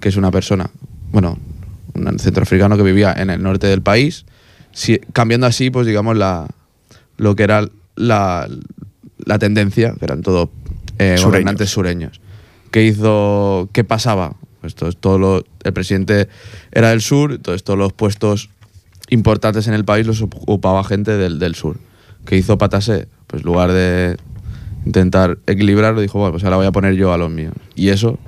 [0.00, 0.70] que es una persona,
[1.12, 1.38] bueno,
[1.94, 4.24] un centroafricano que vivía en el norte del país,
[4.72, 6.46] si- cambiando así, pues digamos, la,
[7.16, 8.48] lo que era la,
[9.24, 10.48] la tendencia, que eran todos
[10.98, 11.24] eh, Sureños.
[11.24, 12.20] gobernantes sureños.
[12.70, 13.68] ¿Qué hizo?
[13.72, 14.34] ¿Qué pasaba?
[14.60, 16.28] Pues todo, todo lo- el presidente
[16.72, 18.50] era del sur, entonces todos los puestos
[19.10, 21.78] importantes en el país los ocupaba gente del, del sur.
[22.26, 23.08] ¿Qué hizo Patasé?
[23.26, 24.16] Pues en lugar de
[24.84, 27.52] intentar equilibrarlo, dijo, bueno, pues ahora voy a poner yo a los míos.
[27.74, 28.18] Y eso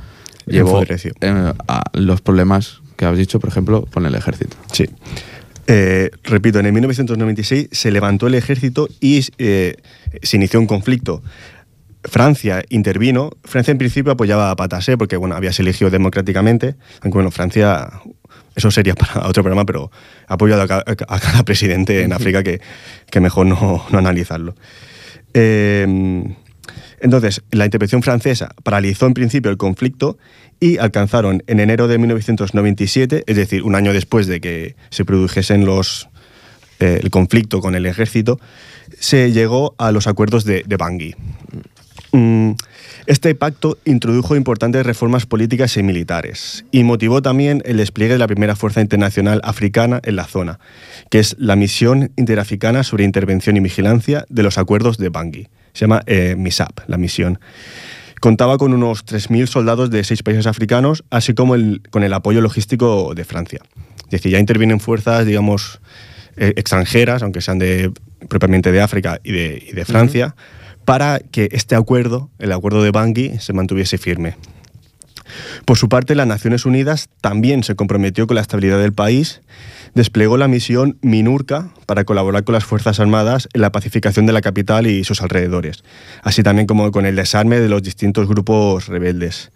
[0.46, 4.56] llevó eh, a los problemas que has dicho, por ejemplo, con el ejército.
[4.72, 4.86] Sí.
[5.66, 9.76] Eh, repito, en el 1996 se levantó el ejército y eh,
[10.22, 11.22] se inició un conflicto.
[12.04, 13.30] Francia intervino.
[13.44, 16.74] Francia en principio apoyaba a Patassé porque bueno, había sido elegido democráticamente.
[17.02, 17.88] Aunque bueno, Francia,
[18.56, 19.90] eso sería para otro programa, pero
[20.26, 22.60] ha apoyado a cada, presidente en África que,
[23.10, 24.56] que mejor no, no analizarlo.
[25.34, 26.34] Eh,
[27.00, 30.18] entonces, la intervención francesa paralizó en principio el conflicto
[30.60, 35.64] y alcanzaron en enero de 1997, es decir, un año después de que se produjesen
[35.64, 36.08] los,
[36.78, 38.38] eh, el conflicto con el ejército,
[38.98, 41.14] se llegó a los acuerdos de, Bangui.
[42.12, 42.52] Mm,
[43.06, 48.26] Este pacto introdujo importantes reformas políticas y militares y motivó también el despliegue de la
[48.26, 50.58] primera fuerza internacional africana en la zona,
[51.08, 55.48] que es la Misión Interafricana sobre Intervención y Vigilancia de los Acuerdos de Bangui.
[55.80, 57.38] Se llama eh, MISAP, la misión.
[58.20, 62.42] Contaba con unos 3.000 soldados de seis países africanos, así como el- con el apoyo
[62.42, 63.60] logístico de Francia.
[64.04, 65.80] Es decir, ya intervienen fuerzas, digamos,
[66.36, 67.90] eh, extranjeras, aunque sean de,
[68.28, 70.34] propiamente de África y de, y de Francia,
[70.84, 74.36] para que este acuerdo, el acuerdo de Bangui, se mantuviese firme.
[75.64, 79.42] Por su parte, las Naciones Unidas también se comprometió con la estabilidad del país,
[79.94, 84.40] desplegó la misión MINURCA para colaborar con las Fuerzas Armadas en la pacificación de la
[84.40, 85.84] capital y sus alrededores,
[86.22, 89.50] así también como con el desarme de los distintos grupos rebeldes.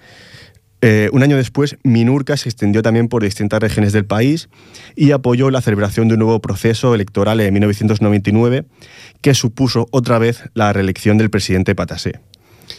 [0.87, 4.51] Eh, un año después, MINURCA se extendió también por distintas regiones del país
[4.95, 8.67] y apoyó la celebración de un nuevo proceso electoral en 1999
[9.23, 12.21] que supuso otra vez la reelección del presidente Patassé.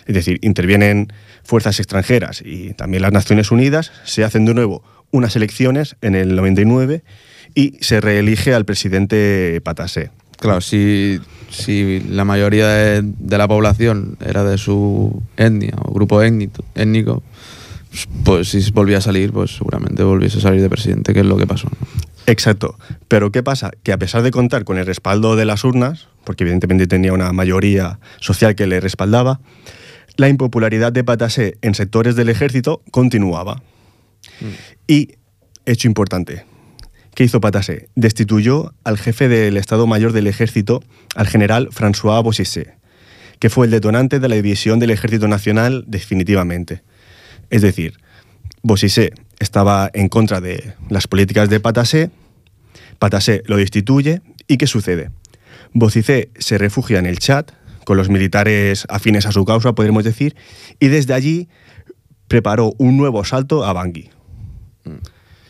[0.06, 1.12] Es decir, intervienen
[1.44, 6.36] fuerzas extranjeras y también las Naciones Unidas, se hacen de nuevo unas elecciones en el
[6.36, 7.04] 99
[7.54, 10.12] y se reelige al presidente Patassé.
[10.38, 11.20] Claro, si,
[11.50, 17.24] si la mayoría de, la población era de su etnia o grupo étnico, étnico,
[18.26, 21.38] pues si volvía a salir, pues seguramente volviese a salir de presidente, que es lo
[21.38, 21.70] que pasó.
[22.28, 22.78] Exacto.
[23.08, 23.72] Pero ¿qué pasa?
[23.84, 27.32] Que a pesar de contar con el respaldo de las urnas, porque evidentemente tenía una
[27.34, 29.40] mayoría social que le respaldaba,
[30.18, 33.62] la impopularidad de Patassé en sectores del ejército continuaba.
[34.88, 35.16] Y,
[35.66, 36.46] hecho importante,
[37.14, 37.90] ¿qué hizo Patassé?
[37.96, 40.84] Destituyó al jefe del Estado Mayor del Ejército,
[41.16, 42.76] al general François Bossissé,
[43.40, 46.82] que fue el detonante de la división del Ejército Nacional definitivamente.
[47.50, 48.00] Es decir,
[48.64, 49.12] Bossissé
[49.46, 52.10] estaba en contra de las políticas de Patassé,
[53.00, 55.12] Patassé lo destituye y ¿qué sucede?
[55.72, 57.46] Bossissé se refugia en el Chad
[57.86, 60.36] con los militares afines a su causa, podríamos decir,
[60.80, 61.48] y desde allí
[62.28, 64.10] preparó un nuevo asalto a Bangui.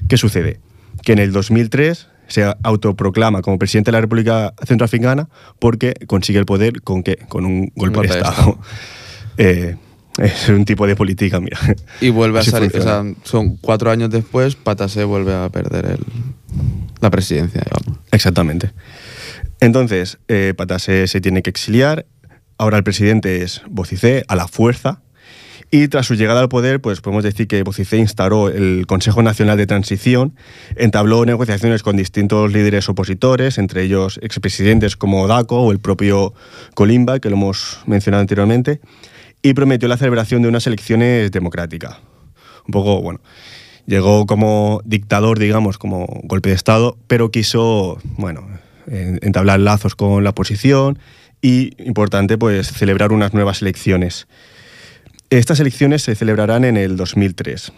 [0.09, 0.59] ¿Qué sucede?
[1.03, 5.29] Que en el 2003 se autoproclama como presidente de la República Centroafricana
[5.59, 7.17] porque consigue el poder con qué?
[7.29, 8.59] Con un golpe, de Estado.
[9.37, 9.75] Eh,
[10.17, 11.59] es un tipo de política, mira.
[12.01, 15.85] Y vuelve Así a salir, o sea, son cuatro años después, Patasé vuelve a perder
[15.85, 15.99] el,
[17.01, 17.99] la presidencia, digamos.
[18.11, 18.71] Exactamente.
[19.59, 22.05] Entonces, eh, Patassé se tiene que exiliar.
[22.57, 25.01] Ahora el presidente es Bocicé a la fuerza.
[25.71, 29.57] Y tras su llegada al poder, pues podemos decir que Bocicé instauró el Consejo Nacional
[29.57, 30.35] de Transición,
[30.75, 36.33] entabló negociaciones con distintos líderes opositores, entre ellos expresidentes como Daco o el propio
[36.75, 38.79] Colimba, que lo hemos mencionado anteriormente,
[39.47, 41.97] y prometió la celebración de unas elecciones democráticas.
[42.67, 43.19] Un poco, bueno,
[43.85, 48.47] llegó como dictador, digamos, como golpe de Estado, pero quiso, bueno,
[48.87, 50.97] en- entablar lazos con la oposición
[51.43, 54.27] y, importante, pues celebrar unas nuevas elecciones.
[55.29, 57.71] Estas elecciones se celebrarán en el 2003.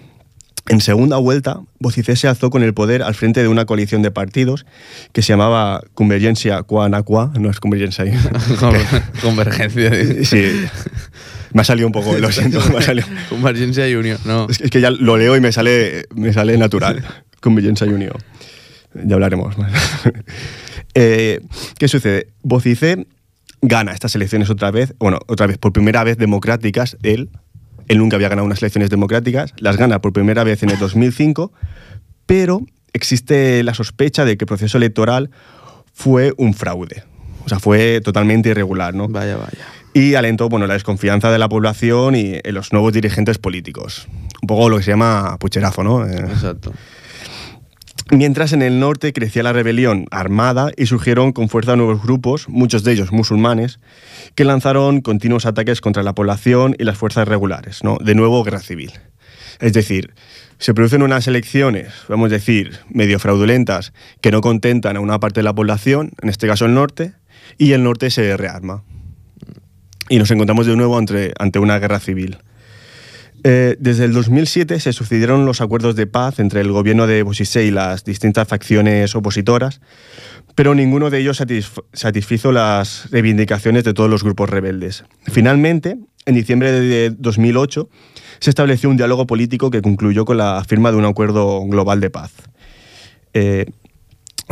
[0.70, 4.12] En segunda vuelta, Bocicé se alzó con el poder al frente de una coalición de
[4.12, 4.66] partidos
[5.14, 8.06] que se llamaba Convergencia Cuanacua, no es Convergencia.
[9.22, 9.92] Convergencia.
[10.26, 10.44] sí,
[11.58, 13.08] me ha salido un poco, lo siento, me ha salido.
[13.30, 14.46] Convergencia y Unión, no.
[14.48, 17.04] Es que, es que ya lo leo y me sale, me sale natural.
[17.42, 18.14] Convergencia y Unión.
[18.94, 19.72] Ya hablaremos más.
[21.00, 21.42] Eh,
[21.78, 22.30] ¿Qué sucede?
[22.42, 23.06] Bocicé
[23.62, 27.30] gana estas elecciones otra vez, bueno, otra vez, por primera vez democráticas, él.
[27.88, 31.52] Él nunca había ganado unas elecciones democráticas, las gana por primera vez en el 2005,
[32.26, 32.62] pero
[32.94, 35.30] existe la sospecha de que el proceso electoral
[35.94, 37.04] fue un fraude.
[37.46, 39.08] O sea, fue totalmente irregular, ¿no?
[39.08, 39.66] Vaya, vaya.
[39.98, 44.08] Y alentó bueno, la desconfianza de la población y en los nuevos dirigentes políticos.
[44.44, 46.06] Un poco lo que se llama pucherazo, ¿no?
[46.06, 46.72] Eh, Exacto.
[48.12, 52.84] Mientras en el norte crecía la rebelión armada y surgieron con fuerza nuevos grupos, muchos
[52.84, 53.80] de ellos musulmanes,
[54.36, 57.98] que lanzaron continuos ataques contra la población y las fuerzas regulares, ¿no?
[58.00, 58.92] De nuevo, guerra civil.
[59.60, 60.14] Es decir,
[60.60, 65.40] se producen unas elecciones, vamos a decir, medio fraudulentas, que no contentan a una parte
[65.40, 67.14] de la población, en este caso el norte,
[67.58, 68.84] y el norte se rearma.
[70.10, 72.38] Y nos encontramos de nuevo ante, una guerra civil.
[73.44, 77.66] Eh, desde el 2007 se sucedieron los acuerdos de paz entre el gobierno de Bosise
[77.66, 79.80] y las distintas facciones opositoras,
[80.56, 85.04] pero ninguno de ellos satisf- satisfizo las reivindicaciones de todos los grupos rebeldes.
[85.26, 87.90] Finalmente, en diciembre de 2008,
[88.40, 92.10] se estableció un diálogo político que concluyó con la firma de un acuerdo global de
[92.10, 92.32] paz.
[93.34, 93.66] Eh,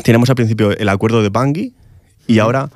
[0.03, 1.73] teníamos al principio el acuerdo de Bangui
[2.27, 2.69] y ahora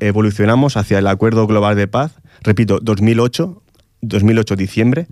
[0.00, 3.62] evolucionamos hacia el acuerdo global de paz, repito, 2008,
[4.02, 5.06] 2008 diciembre.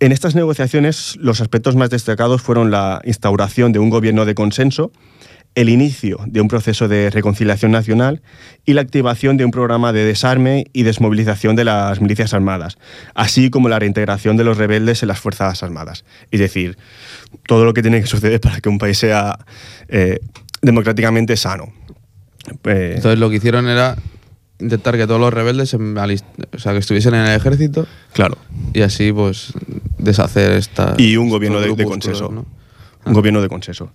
[0.00, 4.90] En estas negociaciones los aspectos más destacados fueron la instauración de un gobierno de consenso,
[5.54, 8.22] el inicio de un proceso de reconciliación nacional
[8.64, 12.78] y la activación de un programa de desarme y desmovilización de las milicias armadas,
[13.14, 16.04] así como la reintegración de los rebeldes en las Fuerzas Armadas.
[16.30, 16.78] Es decir,
[17.46, 19.38] todo lo que tiene que suceder para que un país sea
[19.88, 20.20] eh,
[20.62, 21.72] democráticamente sano.
[22.64, 23.96] Eh, Entonces lo que hicieron era
[24.58, 28.38] intentar que todos los rebeldes se o sea, que estuviesen en el ejército claro.
[28.72, 29.52] y así pues
[29.98, 32.28] deshacer esta y un gobierno de, de consenso.
[33.04, 33.90] Un gobierno de consenso.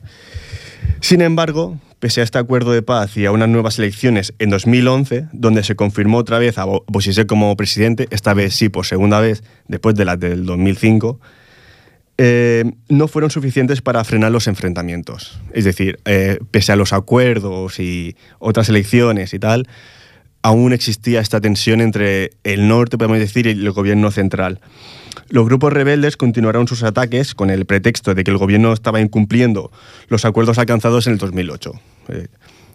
[0.99, 5.27] Sin embargo, pese a este acuerdo de paz y a unas nuevas elecciones en 2011,
[5.31, 9.19] donde se confirmó otra vez a Bo- Bosise como presidente, esta vez sí por segunda
[9.21, 11.19] vez, después de las del 2005,
[12.19, 15.39] eh, no fueron suficientes para frenar los enfrentamientos.
[15.53, 19.67] Es decir, eh, pese a los acuerdos y otras elecciones y tal,
[20.41, 24.61] aún existía esta tensión entre el norte, podemos decir, y el gobierno central.
[25.29, 29.71] Los grupos rebeldes continuaron sus ataques con el pretexto de que el gobierno estaba incumpliendo
[30.07, 31.71] los acuerdos alcanzados en el 2008.
[32.09, 32.27] Eh,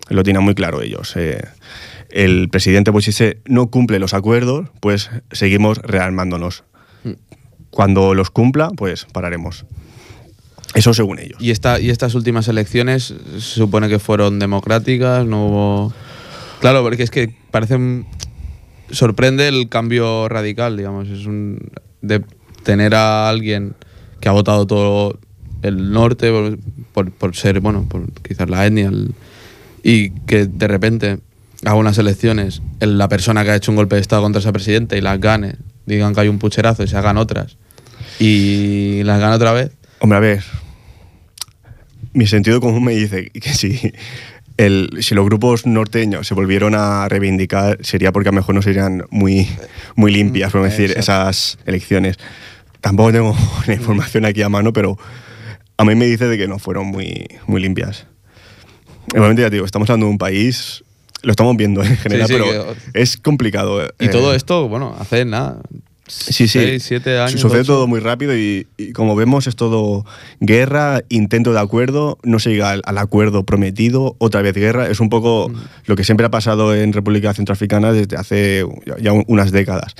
[0.08, 1.16] lo tienen muy claro ellos.
[2.10, 6.64] El presidente Bosise no cumple los acuerdos, pues seguimos rearmándonos.
[7.72, 9.64] Cuando los cumpla, pues pararemos.
[10.74, 11.40] Eso según ellos.
[11.40, 15.92] Y, esta, y estas últimas elecciones se supone que fueron democráticas, no hubo...
[16.60, 18.06] Claro, porque es que parecen...
[18.90, 21.08] Sorprende el cambio radical, digamos.
[21.08, 21.26] Es.
[22.02, 22.22] De
[22.62, 23.74] tener a alguien
[24.20, 25.18] que ha votado todo
[25.62, 26.30] el norte
[26.92, 28.90] por, ser, bueno, por quizás la etnia,
[29.82, 31.18] y que de repente
[31.64, 34.52] haga unas elecciones, el- la persona que ha hecho un golpe de Estado contra esa
[34.52, 35.56] presidenta y las gane,
[35.86, 37.56] digan que hay un pucherazo y se hagan otras,
[38.18, 39.70] y las gane otra vez.
[40.00, 40.44] Hombre, a ver.
[42.12, 43.92] Mi sentido común me dice que si,
[44.56, 48.62] el, si los grupos norteños se volvieron a reivindicar, sería porque a lo mejor no
[48.62, 49.48] serían muy,
[49.94, 52.16] muy limpias, por decir, esas elecciones.
[52.80, 53.36] Tampoco tengo
[53.66, 54.98] la información aquí a mano, pero
[55.76, 58.06] a mí me dice de que no fueron muy, muy limpias.
[59.14, 60.84] Igualmente, ya te digo, estamos hablando de un país,
[61.22, 63.82] lo estamos viendo en general, sí, pero es complicado.
[63.98, 65.60] Y eh, todo esto, bueno, hace nada.
[66.08, 66.48] Sí, sí.
[66.48, 67.40] Seis, siete años.
[67.40, 67.74] Sucede ocho.
[67.74, 70.04] todo muy rápido y, y como vemos es todo
[70.40, 74.88] guerra, intento de acuerdo, no se llega al, al acuerdo prometido, otra vez guerra.
[74.88, 75.54] Es un poco Mm.
[75.86, 79.94] lo que siempre ha pasado en República Centroafricana desde hace ya- ya un- unas décadas.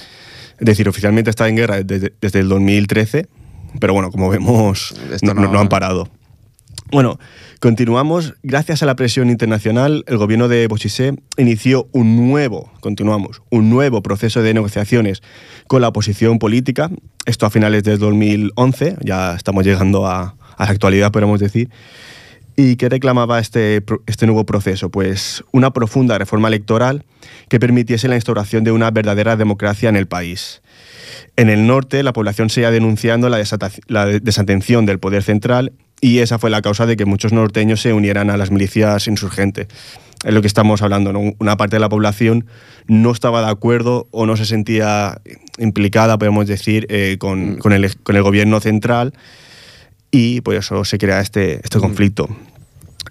[0.59, 3.27] Es decir, oficialmente está en guerra desde, desde el 2013,
[3.81, 6.09] pero bueno, como vemos, Esto no, no- no- no han parado.
[6.93, 7.19] Bueno,
[7.59, 8.35] continuamos.
[8.43, 14.03] Gracias a la presión internacional, el gobierno de Bosise inició un nuevo, continuamos, un nuevo
[14.03, 15.23] proceso de negociaciones
[15.69, 16.91] con la oposición política.
[17.25, 21.71] Esto a finales del 2011, ya estamos llegando a, la actualidad, podemos decir.
[22.57, 24.91] ¿Y qué reclamaba este, este nuevo proceso?
[24.91, 27.07] Pues una profunda reforma electoral
[27.49, 30.61] que permitiese la instauración de una verdadera democracia en el país.
[31.37, 35.73] En el norte, la población seguía denunciando la, desatención del poder central
[36.03, 39.69] y esa fue la causa de que muchos norteños se unieran a las milicias insurgentes.
[40.25, 41.33] Es lo que estamos hablando, ¿no?
[41.39, 42.45] Una parte de la población
[42.89, 45.21] no estaba de acuerdo o no se sentía
[45.59, 49.15] implicada, podemos decir, eh, con, con el, con el gobierno central
[50.11, 52.29] y por eso se crea este, este conflicto.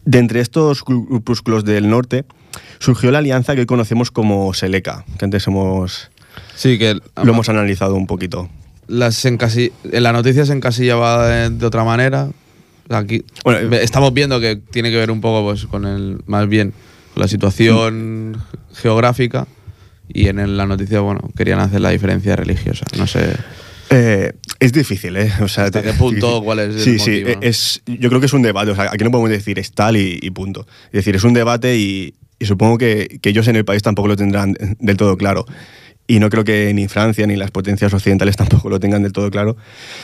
[0.06, 2.26] De entre estos gru- grupúsculos del norte
[2.80, 6.12] surgió la alianza que hoy conocemos como Seleca, que antes hemos,
[6.56, 8.50] Sí, que lo hemos analizado un poquito.
[8.88, 9.38] las en
[10.04, 12.30] la noticia se encasillaba de, de otra manera.
[12.92, 16.74] Aquí Bueno, estamos viendo que tiene que ver un poco pues, con el, más bien
[17.14, 18.38] con la situación
[18.74, 19.48] geográfica
[20.14, 22.86] y en la noticia, bueno, querían hacer la diferencia religiosa.
[22.98, 23.34] No sé.
[23.89, 25.32] Eh, Es difícil, ¿eh?
[25.42, 26.42] O sea, ¿Hasta te- qué punto?
[26.44, 27.39] ¿Cuál es el Sí, sí, motivo?
[27.42, 28.72] es, yo creo que es un debate.
[28.72, 30.66] O sea, aquí no podemos decir es tal y, y punto.
[30.88, 34.08] Es decir, es un debate y, y supongo que, que ellos en el país tampoco
[34.10, 35.46] lo tendrán del todo claro.
[36.08, 39.30] Y no creo que ni Francia ni las potencias occidentales tampoco lo tengan del todo
[39.32, 39.56] claro.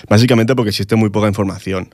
[0.10, 1.94] Básicamente porque existe muy poca información.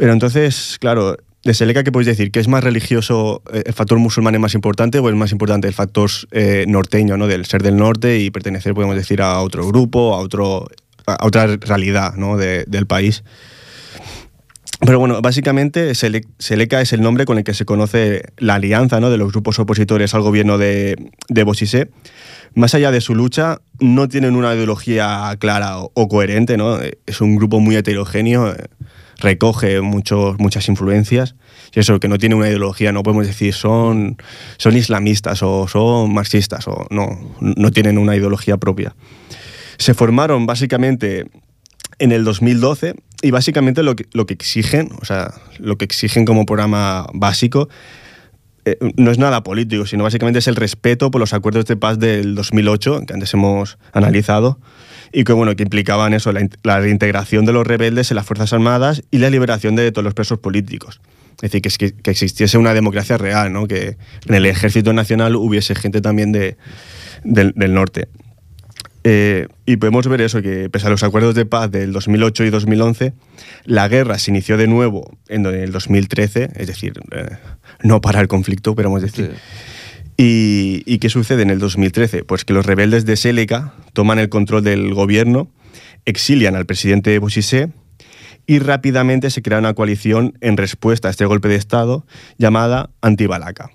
[0.00, 2.30] Pero entonces, claro, de Seleca, ¿qué podéis decir?
[2.30, 5.68] ¿Que es más religioso, eh, el factor musulmán es más importante o es más importante
[5.68, 7.26] el factor eh, norteño, ¿no?
[7.26, 10.68] del ser del norte y pertenecer, podemos decir, a otro grupo, a, otro,
[11.06, 12.38] a otra realidad ¿no?
[12.38, 13.24] de- del país?
[14.86, 18.98] Pero bueno, básicamente Sele- Seleca es el nombre con el que se conoce la alianza
[19.00, 19.10] ¿no?
[19.10, 20.96] de los grupos opositores al gobierno de,
[21.28, 21.90] de Bosisé.
[22.54, 26.78] Más allá de su lucha, no tienen una ideología clara o, o coherente, ¿no?
[27.06, 28.64] Es un grupo muy heterogéneo, eh,
[29.20, 31.36] recoge muchos, muchas influencias.
[31.74, 34.16] Y eso, que no tiene una ideología, no podemos decir son,
[34.56, 37.08] son islamistas o son marxistas, o no,
[37.40, 38.94] no tienen una ideología propia.
[39.78, 41.26] Se formaron básicamente
[41.98, 46.24] en el 2012 y básicamente lo que, lo que exigen, o sea, lo que exigen
[46.24, 47.68] como programa básico
[48.64, 51.98] eh, no es nada político, sino básicamente es el respeto por los acuerdos de paz
[51.98, 54.58] del 2008 que antes hemos analizado
[55.12, 58.52] y que bueno que implicaban eso la, la reintegración de los rebeldes en las fuerzas
[58.52, 61.00] armadas y la liberación de todos los presos políticos.
[61.42, 63.66] Es decir, que, que, existiese una democracia real, ¿no?
[63.66, 63.96] que
[64.26, 66.56] en el ejército nacional hubiese gente también de,
[67.24, 68.08] del- del norte.
[69.02, 72.50] Eh, y podemos ver eso, que pese a los acuerdos de paz del 2008 y
[72.50, 73.14] 2011,
[73.64, 77.30] la guerra se inició de nuevo en el 2013, es decir, eh,
[77.82, 79.32] no para el conflicto, a decir.
[80.22, 82.24] Y, ¿Y qué sucede en el 2013?
[82.24, 85.48] Pues que los rebeldes de Séleca toman el control del gobierno,
[86.04, 87.70] exilian al presidente Bouchissé
[88.46, 92.04] y rápidamente se crea una coalición en respuesta a este golpe de Estado
[92.36, 93.70] llamada Antibalaca.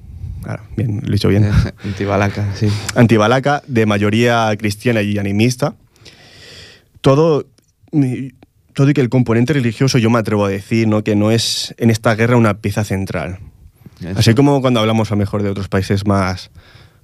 [0.78, 1.50] Bien, lo he dicho bien.
[1.84, 2.68] Antibalaca, sí.
[2.94, 5.74] Antibalaca, de mayoría cristiana y animista.
[7.02, 7.48] Todo,
[8.74, 11.04] todo y que el componente religioso yo me atrevo a decir ¿no?
[11.04, 13.40] que no es en esta guerra una pieza central.
[14.16, 16.52] Así como cuando hablamos a lo mejor de otros países más,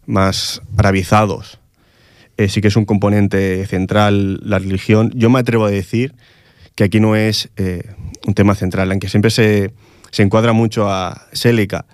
[0.05, 1.59] más arabizados,
[2.37, 6.13] eh, sí que es un componente central la religión, yo me atrevo a decir
[6.75, 7.83] que aquí no es eh,
[8.27, 9.71] un tema central, aunque siempre se,
[10.11, 11.85] se encuadra mucho a Sélica,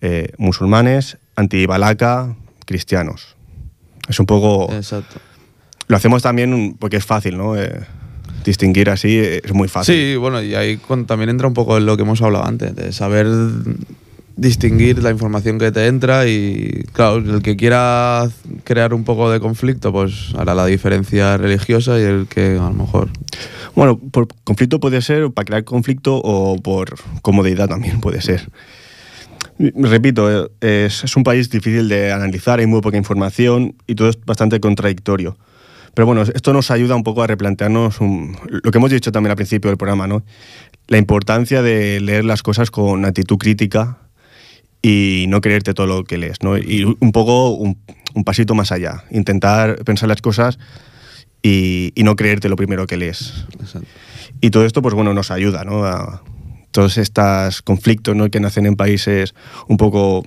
[0.00, 2.34] eh, musulmanes, antibalaca,
[2.66, 3.36] cristianos.
[4.08, 4.72] Es un poco...
[4.72, 5.16] Exacto.
[5.88, 7.56] Lo hacemos también porque es fácil, ¿no?
[7.56, 7.80] Eh,
[8.44, 9.94] distinguir así es muy fácil.
[9.94, 12.74] Sí, bueno, y ahí con- también entra un poco en lo que hemos hablado antes,
[12.74, 13.26] de saber
[14.36, 18.28] distinguir la información que te entra y, claro, el que quiera
[18.64, 22.72] crear un poco de conflicto, pues hará la diferencia religiosa y el que a lo
[22.72, 23.10] mejor...
[23.74, 28.48] Bueno, por conflicto puede ser para crear conflicto o por comodidad también puede ser.
[29.58, 34.18] Repito, es, es un país difícil de analizar, hay muy poca información y todo es
[34.24, 35.36] bastante contradictorio.
[35.94, 39.30] Pero bueno, esto nos ayuda un poco a replantearnos un- lo que hemos dicho también
[39.30, 40.24] al principio del programa, ¿no?
[40.88, 43.98] La importancia de leer las cosas con actitud crítica
[44.84, 46.58] y no creerte todo lo que lees, ¿no?
[46.58, 47.78] Y un poco un,
[48.14, 50.58] un pasito más allá, intentar pensar las cosas
[51.42, 53.46] y, y no creerte lo primero que lees.
[53.58, 53.88] Exacto.
[54.42, 55.86] Y todo esto, pues bueno, nos ayuda, ¿no?
[55.86, 56.22] A
[56.70, 58.28] todos estos conflictos ¿no?
[58.30, 59.34] que nacen en países
[59.68, 60.22] un poco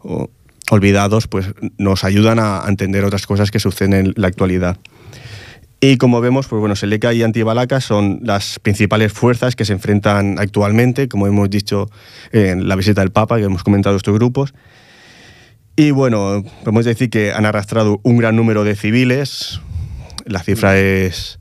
[0.00, 0.28] o,
[0.70, 1.46] olvidados, pues
[1.78, 4.76] nos ayudan a entender otras cosas que suceden en la actualidad.
[5.84, 10.36] Y como vemos, pues bueno, Seleca y Antibalaca son las principales fuerzas que se enfrentan
[10.38, 11.90] actualmente, como hemos dicho
[12.30, 14.54] en la visita del Papa, que hemos comentado estos grupos.
[15.74, 19.60] Y bueno, podemos decir que han arrastrado un gran número de civiles.
[20.24, 21.40] La cifra es,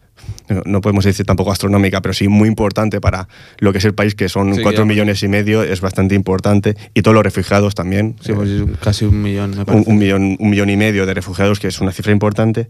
[0.65, 3.27] no- podemos decir tampoco astronómica, pero sí muy importante para
[3.59, 4.87] lo que es el país, que son Sí, cuatro ya.
[4.87, 6.75] millones y medio, es bastante importante.
[6.95, 8.15] Y todos los refugiados también.
[8.21, 9.87] Sí, pues es un- casi un millón, me un, parece.
[9.91, 12.69] un millón, un millón y medio de refugiados, que es una cifra importante.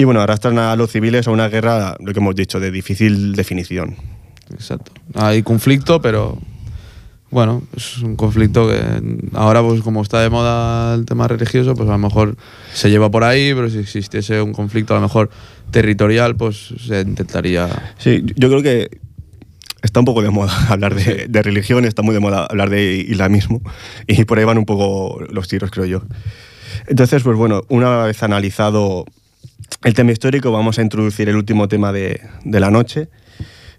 [0.00, 3.34] Y bueno, arrastran a los civiles a una guerra, lo que hemos dicho, de difícil
[3.34, 3.96] definición.
[4.50, 4.92] Exacto.
[5.12, 6.38] Hay conflicto, pero
[7.30, 8.80] bueno, es un conflicto que
[9.34, 12.38] ahora, pues como está de moda el tema religioso, pues a lo mejor
[12.72, 15.28] se lleva por ahí, pero si existiese un conflicto a lo mejor
[15.70, 17.68] territorial, pues se intentaría...
[17.98, 18.88] Sí, yo creo que
[19.82, 22.94] está un poco de moda hablar de, de religión, está muy de moda hablar de
[23.06, 23.60] islamismo
[24.06, 26.02] y por ahí van un poco los tiros, creo yo.
[26.86, 29.04] Entonces, pues bueno, una vez analizado
[29.84, 33.08] el tema histórico, vamos a introducir el último tema de, de la noche.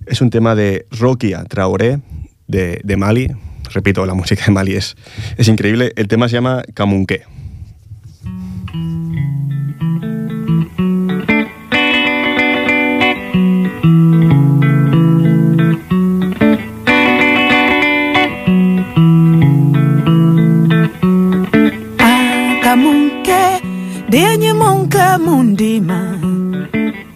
[0.05, 1.99] Es un tema de Rokia Traoré,
[2.47, 3.31] de, de Mali.
[3.73, 4.95] Repito, la música de Mali es,
[5.37, 5.93] es increíble.
[5.95, 7.23] El tema se llama Kamunke.
[25.19, 26.17] mundima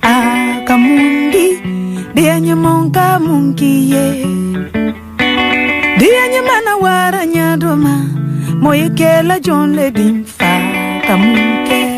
[0.01, 1.47] akamundi
[2.15, 4.05] dianyemonga munkiye
[5.99, 7.95] dianyemana wara nyadoma
[8.61, 10.51] moyekela jonle dimfa
[11.07, 11.94] kamunke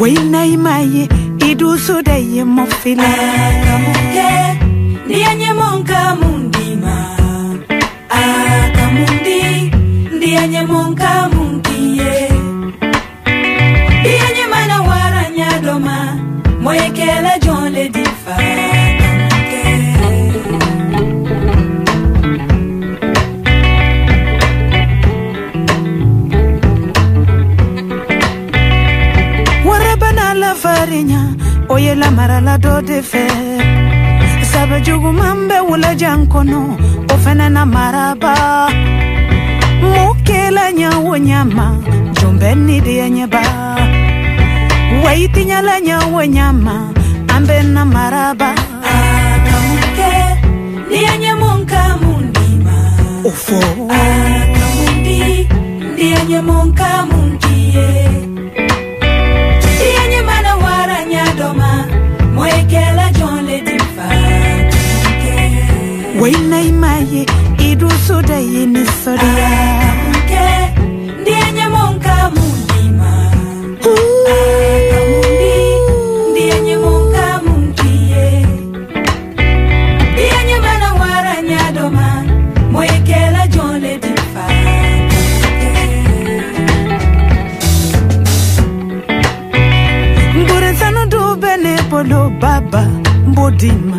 [0.00, 1.08] weinai mai
[1.48, 3.02] idusure ye mofile.
[3.48, 4.30] Akamuke
[5.06, 6.94] ndianye monka mundima.
[8.10, 9.72] Akamundi
[10.16, 12.30] ndianye monka mundiye.
[14.00, 16.16] Ndianye mana waranyadoma
[16.62, 17.38] moyekela
[31.78, 33.24] oye la mara la do de fe.
[34.50, 36.58] Sabe juguman bɛ wula jan kɔnɔ
[37.12, 38.32] o fɛnɛ na maraba.
[39.90, 41.66] Mokela ɲa wo ɲama
[42.16, 43.42] jɔn bɛ ni de ya ɲɛba
[45.02, 46.76] waitiɲala ɲa wo ɲama
[47.34, 48.50] an bɛ na maraba.
[48.92, 50.12] Akamuke
[50.90, 52.76] ni ya ɲɛmɔnka mun di ma
[53.28, 53.60] o fɔ
[54.00, 55.20] akamundi
[55.96, 57.28] ni ya ɲɛmɔnka mun
[66.20, 67.26] When I may,
[67.70, 68.72] it was so day in
[93.48, 93.96] bodima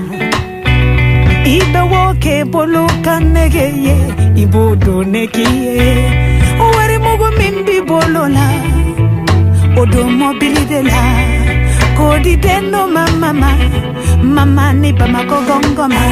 [1.46, 3.98] ibe woke boloka negeye
[4.36, 5.96] ibodo nekiye.
[6.76, 8.46] Wari mugo mimbi bolola
[9.82, 10.82] odo mobili de
[11.98, 13.52] kodi deno mama mama
[14.24, 16.06] mama ni bamako gongoma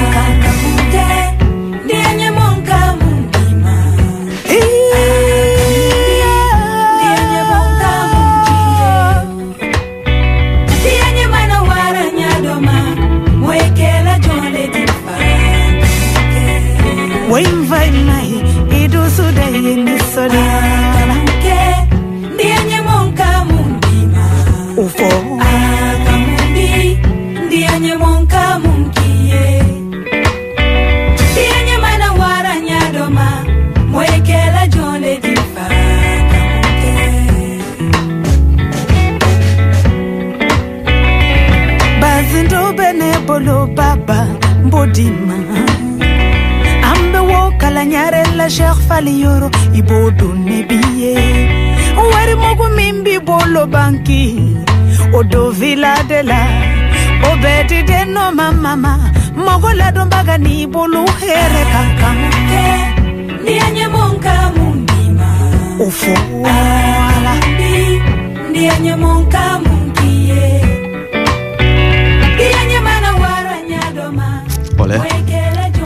[44.67, 45.37] mbodima.
[46.91, 49.49] Ambe wo kalanyare la sheikh faliyoro
[49.79, 51.13] ibo dunne biye
[52.11, 54.23] wari mogo min bi bolo banki.
[55.13, 56.41] O do villa de la
[57.29, 58.93] o beti den no mamama
[59.45, 62.65] mogo ladonbaga ni bolo here kankan ke
[63.41, 65.29] ndianye monka mundima.
[65.85, 67.33] Ufuala.
[68.49, 69.66] Ndianye monka mundima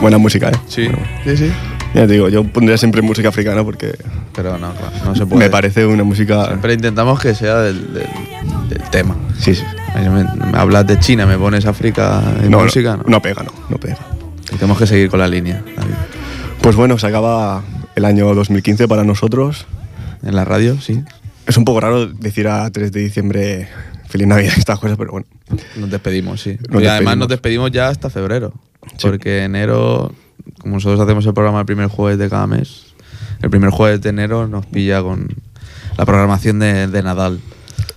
[0.00, 0.56] Buena música, ¿eh?
[0.66, 0.88] Sí,
[1.24, 1.52] sí, sí.
[1.94, 3.94] Ya te digo, yo pondría siempre música africana porque
[4.34, 5.44] Pero no, claro, no se puede.
[5.44, 6.46] me parece una música...
[6.46, 8.06] Siempre intentamos que sea del, del-
[8.70, 9.14] del tema.
[9.38, 9.62] Sí, sí.
[9.94, 13.10] Me, me hablas de China, me pones África y No, música, no, no.
[13.10, 13.98] no pega, no, no pega.
[14.50, 15.94] Y tenemos que seguir con la línea, David.
[16.62, 17.62] Pues bueno, se acaba
[17.94, 19.66] el año 2015 para nosotros.
[20.24, 21.02] En la radio, sí.
[21.46, 23.68] Es un poco raro decir a 3 de diciembre
[24.08, 25.26] Feliz Navidad estas cosas, pero bueno.
[25.76, 26.56] Nos despedimos, sí.
[26.70, 28.54] Nos y además nos despedimos ya hasta febrero.
[28.90, 28.96] Sí.
[29.08, 30.12] Porque enero,
[30.60, 32.94] como nosotros hacemos el programa el primer jueves de cada mes,
[33.42, 35.28] el primer jueves de enero nos pilla con
[35.96, 37.40] la programación de, de Nadal.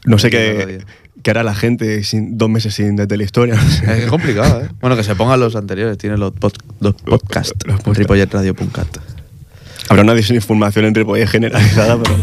[0.05, 0.85] No sé en la qué,
[1.23, 3.55] qué hará la gente sin, dos meses sin de telehistoria.
[3.87, 4.69] Es complicado, ¿eh?
[4.81, 7.53] Bueno, que se pongan los anteriores, tiene los, pod- los podcasts.
[7.65, 7.97] los podcasts.
[7.99, 8.87] ripolletradio.cat.
[9.89, 12.15] Habrá una desinformación entre Ripollet generalizada, pero.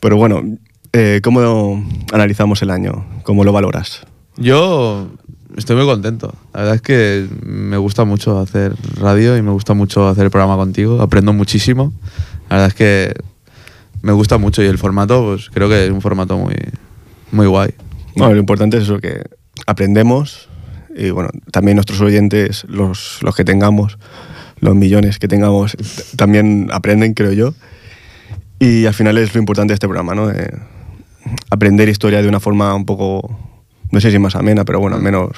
[0.00, 0.42] Pero bueno,
[0.92, 3.06] eh, ¿cómo analizamos el año?
[3.22, 4.00] ¿Cómo lo valoras?
[4.36, 5.10] Yo
[5.56, 6.34] estoy muy contento.
[6.52, 10.30] La verdad es que me gusta mucho hacer radio y me gusta mucho hacer el
[10.30, 11.00] programa contigo.
[11.00, 11.92] Aprendo muchísimo.
[12.48, 13.14] La verdad es que
[14.02, 16.54] me gusta mucho y el formato, pues creo que es un formato muy,
[17.32, 17.70] muy guay.
[18.16, 19.22] Bueno, lo importante es eso, que
[19.66, 20.48] aprendemos
[20.96, 23.98] y bueno, también nuestros oyentes, los, los que tengamos,
[24.58, 25.76] los millones que tengamos,
[26.16, 27.54] también aprenden, creo yo.
[28.58, 30.26] Y al final es lo importante de este programa, ¿no?
[30.26, 30.50] De,
[31.50, 33.38] aprender historia de una forma un poco,
[33.90, 35.30] no sé si más amena, pero bueno, al menos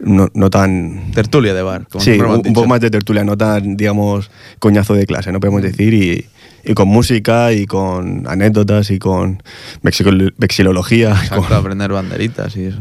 [0.00, 1.12] no, no tan...
[1.12, 1.86] Tertulia de bar.
[1.90, 5.62] como Sí, un, poco más de tertulia, no tan, digamos, coñazo de clase, no podemos
[5.62, 6.26] decir, y,
[6.64, 9.42] y con música y con anécdotas y con
[9.82, 11.10] vexilología.
[11.10, 12.80] Exacto, con- aprender banderitas y eso.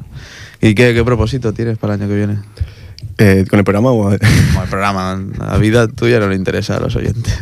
[0.62, 2.40] ¿Y qué, qué propósito tienes para el año que viene?
[3.18, 4.18] eh, con el programa, bueno,
[4.54, 7.34] Como el programa, la vida tuya no le interesa a los oyentes.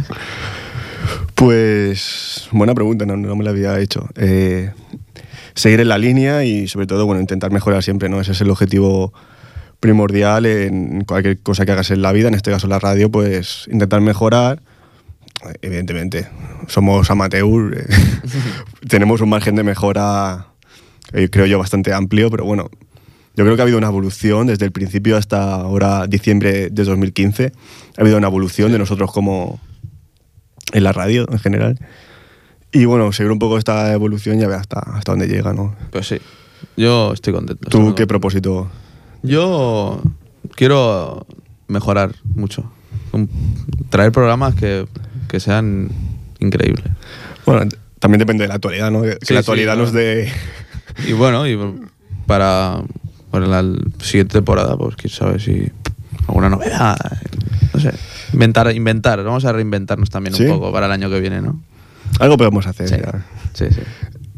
[1.36, 4.08] pues buena pregunta, no, no me la había hecho.
[4.16, 4.72] Eh,
[5.56, 8.22] seguir en la línea y sobre todo, bueno, intentar mejorar siempre, ¿no?
[8.22, 9.14] Ese es el objetivo
[9.80, 13.68] primordial en cualquier cosa que hagas en la vida, en este caso la radio, pues
[13.72, 14.62] intentar mejorar.
[15.62, 16.28] Evidentemente,
[16.68, 17.86] somos amateur, eh,
[18.88, 20.48] tenemos un margen de mejora,
[21.14, 22.70] eh, creo yo, bastante amplio, pero bueno,
[23.36, 27.54] yo creo que ha habido una evolución desde el principio hasta ahora, diciembre de 2015.
[27.98, 29.62] Ha habido una evolución de nosotros como
[30.74, 31.80] en la radio en general.
[32.72, 35.76] Y bueno, seguir un poco esta evolución y a ver hasta, hasta dónde llega, ¿no?
[35.92, 36.18] Pues sí,
[36.78, 37.68] yo estoy contento.
[37.70, 38.70] ¿Tú qué propósito?
[39.24, 40.02] Yo
[40.56, 41.26] quiero
[41.68, 42.72] mejorar mucho.
[43.90, 44.88] Traer programas que,
[45.28, 45.90] que sean
[46.40, 46.86] increíbles.
[47.46, 49.02] Bueno, también depende de la actualidad, ¿no?
[49.02, 49.84] Que Sí, la actualidad no.
[49.84, 50.32] nos dé...
[51.08, 51.58] Y bueno, y
[52.28, 52.82] para,
[53.32, 53.64] para la
[54.02, 55.72] siguiente temporada, pues quién sabe si
[56.28, 56.98] alguna novedad.
[57.74, 57.94] No sé.
[58.34, 59.24] Inventar, inventar.
[59.24, 60.44] Vamos a reinventarnos también ¿Sí?
[60.44, 61.60] un poco para el año que viene, ¿no?
[62.20, 62.90] Algo podemos hacer.
[62.90, 63.26] Sí, ya.
[63.54, 63.82] sí, sí.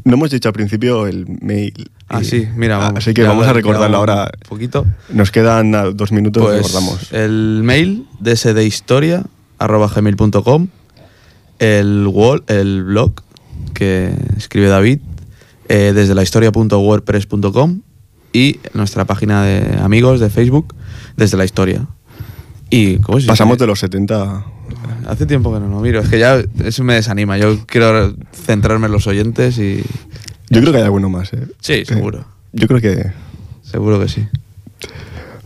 [0.04, 1.90] No hemos dicho al principio el mail.
[2.08, 2.98] Ah, y- sí, mira, vamos.
[2.98, 4.24] Así que vamos a recordarlo ahora.
[4.44, 4.84] Un poquito.
[5.12, 7.12] Nos quedan dos minutos, Pues recordamos.
[7.12, 9.24] el mail dsdhistoria
[9.58, 10.68] arroba gmail.com
[11.60, 13.12] el wall, el blog
[13.74, 14.98] que escribe David
[15.68, 17.80] eh, desde la historia.wordpress.com
[18.32, 20.74] y nuestra página de amigos de Facebook
[21.16, 21.86] desde la historia.
[22.70, 24.44] Y ¿cómo se Pasamos de los 70.
[25.06, 27.38] Hace tiempo que no lo miro, es que ya eso me desanima.
[27.38, 29.82] Yo quiero centrarme en los oyentes y
[30.50, 31.46] Yo creo que hay alguno más, ¿eh?
[31.60, 32.24] Sí, Eh, seguro.
[32.52, 33.10] yo creo que.
[33.62, 34.26] seguro que sí.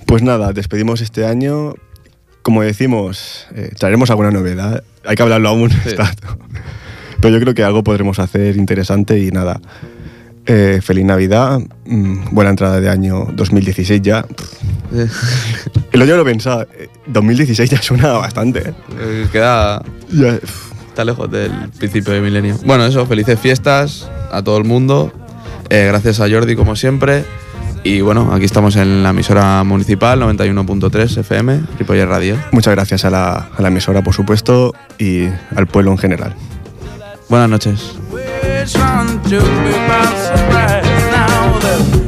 [0.06, 1.74] Pues nada, despedimos este año.
[2.42, 4.84] Como decimos, eh, traeremos alguna novedad.
[5.04, 5.70] Hay que hablarlo aún.
[5.84, 6.14] está-
[7.20, 9.60] Pero yo creo que algo podremos hacer interesante y nada.
[10.46, 14.24] Eh, feliz Navidad, mm, buena entrada de año 2016 ya.
[14.92, 18.60] El otro día lo pensaba, eh, 2016 ya suena bastante.
[18.70, 18.74] ¿eh?
[19.00, 19.82] Eh, Queda
[20.12, 20.38] Ya,
[20.88, 22.56] Está lejos del principio de milenio.
[22.64, 25.12] Bueno, eso, felices fiestas a todo el mundo.
[25.68, 27.24] Eh, gracias a Jordi, como siempre.
[27.84, 32.36] Y bueno, aquí estamos en la emisora municipal 91.3 FM, Ripollet Radio.
[32.50, 36.34] muchas gracias a la, a la emisora, por supuesto, y al pueblo en general.
[37.28, 37.96] Buenas noches.
[38.66, 40.84] Which one took me by surprise?
[41.12, 42.05] Now the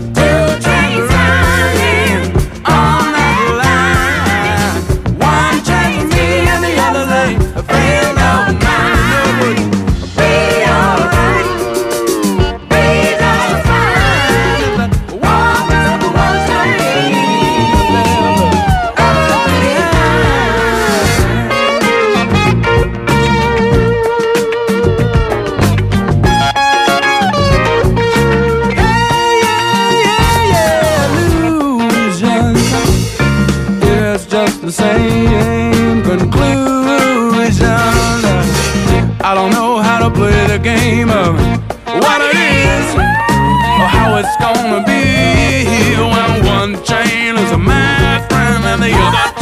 [48.81, 49.38] and the other